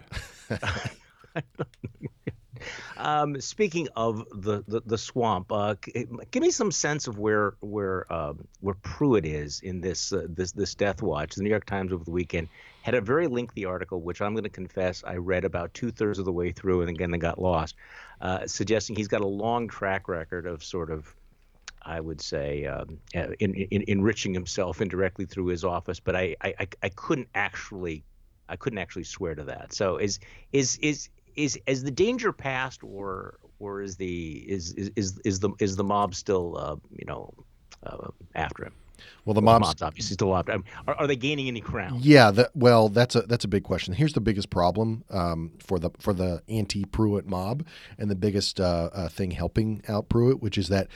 Um, 2.98 3.40
speaking 3.40 3.88
of 3.96 4.26
the 4.34 4.64
the, 4.68 4.82
the 4.86 4.98
swamp, 4.98 5.52
uh, 5.52 5.76
give 6.32 6.44
me 6.44 6.52
some 6.52 6.72
sense 6.72 7.08
of 7.08 7.18
where 7.18 7.56
where 7.62 8.12
um, 8.12 8.48
where 8.60 8.76
Pruitt 8.76 9.26
is 9.26 9.62
in 9.62 9.82
this 9.82 10.12
uh, 10.12 10.28
this 10.28 10.52
this 10.52 10.76
Death 10.76 11.02
Watch. 11.02 11.36
The 11.36 11.44
New 11.44 11.50
York 11.50 11.66
Times 11.66 11.94
over 11.94 12.04
the 12.04 12.12
weekend 12.12 12.50
had 12.82 12.96
a 12.96 13.02
very 13.02 13.28
lengthy 13.28 13.66
article, 13.66 14.02
which 14.02 14.22
I'm 14.22 14.34
going 14.34 14.44
to 14.44 14.50
confess 14.50 15.04
I 15.06 15.16
read 15.16 15.46
about 15.46 15.74
two 15.74 15.92
thirds 15.92 16.20
of 16.20 16.26
the 16.26 16.34
way 16.34 16.52
through, 16.52 16.82
and 16.82 16.90
again 16.90 17.14
I 17.14 17.18
got 17.18 17.40
lost, 17.40 17.76
uh, 18.22 18.46
suggesting 18.48 18.96
he's 18.96 19.08
got 19.08 19.22
a 19.22 19.28
long 19.28 19.68
track 19.68 20.08
record 20.08 20.46
of 20.46 20.64
sort 20.64 20.92
of. 20.92 21.14
I 21.82 22.02
would 22.02 22.20
say 22.20 22.66
um, 22.66 23.00
uh, 23.16 23.30
in, 23.40 23.54
in, 23.56 23.86
enriching 23.88 24.34
himself 24.34 24.82
indirectly 24.82 25.26
through 25.26 25.46
his 25.46 25.64
office, 25.64 26.02
but 26.02 26.14
I, 26.14 26.36
I, 26.42 26.68
I 26.84 26.90
couldn't 26.90 27.30
actually 27.34 28.04
I 28.50 28.58
couldn't 28.58 28.80
actually 28.80 29.06
swear 29.06 29.36
to 29.36 29.46
that. 29.46 29.74
So 29.74 29.98
is 29.98 30.20
is 30.52 30.78
is 30.82 31.10
is 31.40 31.58
is 31.66 31.84
the 31.84 31.92
danger 31.92 32.32
past, 32.32 32.84
or 32.84 33.38
or 33.60 33.82
is 33.82 33.96
the 33.96 34.44
is 34.48 34.74
is 34.74 34.92
is, 34.96 35.20
is 35.26 35.40
the 35.40 35.50
is 35.60 35.76
the 35.76 35.84
mob 35.84 36.14
still 36.14 36.58
uh, 36.58 36.76
you 36.92 37.06
know 37.06 37.34
uh, 37.86 38.10
after 38.36 38.66
him? 38.66 38.74
Well, 39.24 39.34
the 39.34 39.42
Well, 39.42 39.60
mob's 39.60 39.68
mob's 39.70 39.82
obviously 39.82 40.16
still 40.16 40.36
after 40.36 40.52
him. 40.52 40.66
Are, 40.86 40.96
are 40.96 41.08
they 41.08 41.16
gaining 41.16 41.48
any 41.48 41.62
ground? 41.62 42.04
Yeah, 42.04 42.32
that, 42.32 42.52
well, 42.54 42.90
that's 42.90 43.16
a 43.16 43.22
that's 43.22 43.46
a 43.46 43.48
big 43.48 43.64
question. 43.64 43.94
Here's 43.94 44.14
the 44.14 44.22
biggest 44.22 44.50
problem 44.50 45.06
um, 45.10 45.54
for 45.66 45.80
the 45.80 45.92
for 46.00 46.14
the 46.14 46.44
anti 46.50 46.84
Pruitt 46.84 47.26
mob, 47.26 47.66
and 47.98 48.12
the 48.12 48.16
biggest 48.16 48.60
uh, 48.60 48.90
uh, 48.94 49.08
thing 49.08 49.32
helping 49.32 49.82
out 49.88 50.10
Pruitt, 50.10 50.42
which 50.42 50.58
is 50.58 50.68
that 50.68 50.88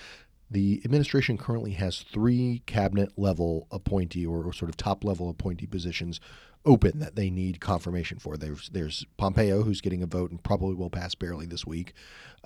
the 0.51 0.82
administration 0.86 1.38
currently 1.38 1.71
has 1.71 1.99
three 1.99 2.62
cabinet 2.67 3.13
level 3.17 3.67
appointee 3.71 4.25
or, 4.25 4.43
or 4.43 4.53
sort 4.53 4.69
of 4.69 4.77
top 4.77 5.03
level 5.03 5.29
appointee 5.29 5.65
positions 5.65 6.19
open 6.65 6.99
that 6.99 7.15
they 7.15 7.30
need 7.30 7.60
confirmation 7.60 8.19
for. 8.19 8.38
There's 8.38 8.69
there's 8.69 9.06
Pompeo 9.17 9.63
who's 9.63 9.82
getting 9.82 10.02
a 10.02 10.06
vote 10.06 10.32
and 10.32 10.41
probably 10.41 10.76
will 10.76 10.89
pass 10.89 11.15
barely 11.15 11.45
this 11.45 11.65
week. 11.65 11.93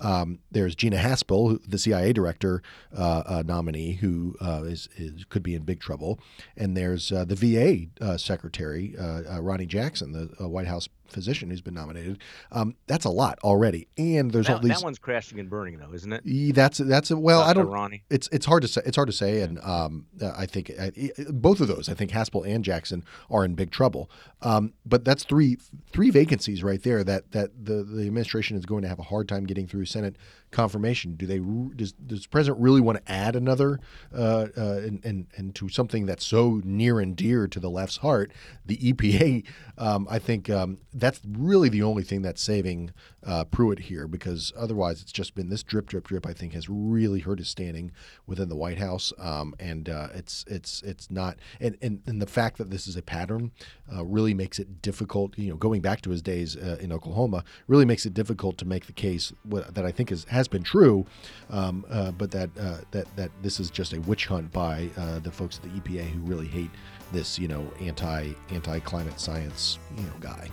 Um, 0.00 0.38
there's 0.50 0.74
Gina 0.74 0.96
Haspel, 0.96 1.60
the 1.66 1.78
CIA 1.78 2.12
director 2.12 2.62
uh, 2.96 3.22
uh, 3.26 3.42
nominee, 3.44 3.94
who 3.94 4.36
uh, 4.40 4.62
is, 4.64 4.88
is 4.96 5.24
could 5.24 5.42
be 5.42 5.54
in 5.54 5.62
big 5.62 5.80
trouble, 5.80 6.20
and 6.56 6.76
there's 6.76 7.10
uh, 7.10 7.24
the 7.24 7.34
VA 7.34 8.04
uh, 8.04 8.16
secretary 8.16 8.94
uh, 8.96 9.40
Ronnie 9.40 9.66
Jackson, 9.66 10.12
the 10.12 10.48
White 10.48 10.68
House 10.68 10.88
physician 11.08 11.50
who's 11.50 11.60
been 11.60 11.74
nominated. 11.74 12.18
Um, 12.52 12.74
that's 12.86 13.04
a 13.04 13.10
lot 13.10 13.38
already, 13.42 13.88
and 13.96 14.30
there's 14.30 14.48
all 14.48 14.56
That, 14.56 14.62
these. 14.62 14.78
that 14.78 14.84
one's 14.84 14.98
crashing 14.98 15.40
and 15.40 15.48
burning, 15.50 15.78
though, 15.78 15.92
isn't 15.92 16.12
it? 16.12 16.54
That's 16.54 16.78
that's 16.78 17.10
a, 17.10 17.18
well, 17.18 17.42
I 17.42 17.52
don't. 17.52 17.66
Ronnie. 17.68 18.04
It's 18.10 18.28
it's 18.32 18.46
hard 18.46 18.62
to 18.62 18.68
say. 18.68 18.82
It's 18.84 18.96
hard 18.96 19.08
to 19.08 19.12
say, 19.12 19.42
and 19.42 19.58
um, 19.60 20.06
I 20.36 20.46
think 20.46 20.72
uh, 20.78 20.90
both 21.30 21.60
of 21.60 21.68
those. 21.68 21.88
I 21.88 21.94
think 21.94 22.10
Haspel 22.10 22.46
and 22.46 22.64
Jackson 22.64 23.04
are 23.30 23.44
in 23.44 23.54
big 23.54 23.70
trouble. 23.70 24.10
Um, 24.42 24.72
but 24.86 25.04
that's 25.04 25.24
three 25.24 25.58
three 25.92 26.10
vacancies 26.10 26.62
right 26.62 26.82
there 26.82 27.02
that 27.04 27.32
that 27.32 27.50
the 27.64 27.82
the 27.84 28.06
administration 28.06 28.56
is 28.56 28.64
going 28.66 28.82
to 28.82 28.88
have 28.88 28.98
a 28.98 29.04
hard 29.04 29.28
time 29.28 29.44
getting 29.44 29.66
through 29.66 29.84
Senate 29.86 30.16
confirmation. 30.50 31.14
Do 31.14 31.26
they? 31.26 31.38
Does 31.76 31.92
does 31.92 32.22
the 32.22 32.28
president 32.28 32.60
really 32.62 32.80
want 32.80 33.04
to 33.04 33.12
add 33.12 33.36
another 33.36 33.80
uh, 34.14 34.46
uh, 34.56 34.80
and, 34.84 35.04
and 35.04 35.26
and 35.36 35.54
to 35.56 35.68
something 35.68 36.06
that's 36.06 36.24
so 36.24 36.60
near 36.64 37.00
and 37.00 37.16
dear 37.16 37.46
to 37.48 37.60
the 37.60 37.70
left's 37.70 37.98
heart, 37.98 38.32
the 38.64 38.76
EPA? 38.76 39.44
Um, 39.76 40.06
I 40.10 40.18
think 40.18 40.50
um, 40.50 40.78
that's 40.98 41.20
really 41.26 41.68
the 41.68 41.82
only 41.82 42.02
thing 42.02 42.22
that's 42.22 42.42
saving 42.42 42.92
uh, 43.24 43.44
Pruitt 43.44 43.78
here 43.80 44.06
because 44.06 44.52
otherwise 44.56 45.02
it's 45.02 45.12
just 45.12 45.34
been 45.34 45.48
this 45.48 45.62
drip 45.62 45.86
drip 45.86 46.06
drip. 46.06 46.26
I 46.26 46.32
think 46.32 46.52
has 46.54 46.68
really 46.68 47.20
hurt 47.20 47.38
his 47.38 47.48
standing 47.48 47.92
within 48.26 48.48
the 48.48 48.56
White 48.56 48.78
House, 48.78 49.12
um, 49.18 49.54
and 49.58 49.88
uh, 49.88 50.08
it's 50.14 50.44
it's 50.48 50.82
it's 50.82 51.10
not 51.10 51.38
and, 51.60 51.76
and 51.82 52.02
and 52.06 52.22
the 52.22 52.26
fact 52.26 52.58
that 52.58 52.70
this 52.70 52.86
is 52.86 52.96
a 52.96 53.02
pattern 53.02 53.52
uh, 53.94 54.04
really 54.04 54.34
makes 54.34 54.58
it 54.58 54.82
difficult. 54.82 55.36
You 55.38 55.50
know, 55.50 55.56
going 55.56 55.80
back 55.80 56.00
to 56.02 56.10
his 56.10 56.22
days 56.22 56.56
uh, 56.56 56.78
in 56.80 56.92
Oklahoma, 56.92 57.44
really 57.66 57.84
makes 57.84 58.06
it 58.06 58.14
difficult 58.14 58.58
to 58.58 58.64
make 58.64 58.86
the 58.86 58.92
case 58.92 59.32
what, 59.44 59.74
that 59.74 59.84
I 59.84 59.92
think 59.92 60.10
is 60.12 60.24
has 60.24 60.48
been 60.48 60.62
true, 60.62 61.06
um, 61.50 61.84
uh, 61.90 62.10
but 62.12 62.30
that 62.32 62.50
uh, 62.58 62.78
that 62.90 63.14
that 63.16 63.30
this 63.42 63.60
is 63.60 63.70
just 63.70 63.92
a 63.92 64.00
witch 64.00 64.26
hunt 64.26 64.52
by 64.52 64.88
the 65.22 65.30
folks 65.30 65.58
at 65.58 65.62
the 65.62 65.80
EPA 65.80 66.04
who 66.10 66.20
really 66.20 66.46
hate 66.46 66.70
this 67.12 67.38
you 67.38 67.48
know 67.48 67.66
anti 67.80 68.32
anti 68.50 68.78
climate 68.80 69.20
science 69.20 69.78
you 69.96 70.02
know 70.02 70.12
guy. 70.20 70.48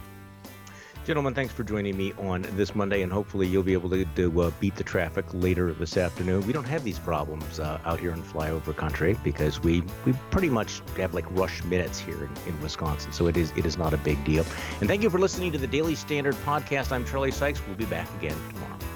Gentlemen, 1.06 1.36
thanks 1.36 1.54
for 1.54 1.64
joining 1.64 1.96
me 1.96 2.14
on 2.18 2.48
this 2.54 2.74
Monday, 2.74 3.04
and 3.04 3.14
hopefully 3.14 3.46
you'll 3.46 3.62
be 3.62 3.74
able 3.74 3.92
to, 3.92 4.06
to 4.16 4.42
uh, 4.42 4.52
beat 4.60 4.76
the 4.76 4.84
traffic 4.84 5.24
later 5.34 5.72
this 5.72 5.98
afternoon. 5.98 6.46
We 6.48 6.52
don't 6.52 6.66
have 6.66 6.84
these 6.84 6.98
problems 6.98 7.60
uh, 7.60 7.80
out 7.86 8.00
here 8.00 8.12
in 8.12 8.24
flyover 8.24 8.76
country 8.76 9.16
because 9.24 9.62
we 9.62 9.84
we 10.04 10.14
pretty 10.32 10.50
much 10.50 10.82
have 10.98 11.14
like 11.14 11.26
rush 11.38 11.64
minutes 11.66 12.00
here 12.00 12.24
in, 12.24 12.32
in 12.48 12.60
Wisconsin, 12.60 13.12
so 13.12 13.28
it 13.28 13.38
is 13.38 13.54
it 13.56 13.68
is 13.68 13.78
not 13.78 13.94
a 13.94 13.98
big 13.98 14.24
deal. 14.26 14.44
And 14.80 14.90
thank 14.90 15.04
you 15.04 15.12
for 15.12 15.20
listening 15.20 15.52
to 15.52 15.60
the 15.60 15.68
Daily 15.68 15.94
Standard 15.94 16.34
podcast. 16.44 16.92
I'm 16.92 17.06
Charlie 17.06 17.30
Sykes. 17.30 17.62
We'll 17.68 17.76
be 17.76 17.86
back 17.86 18.12
again 18.16 18.38
tomorrow. 18.50 18.95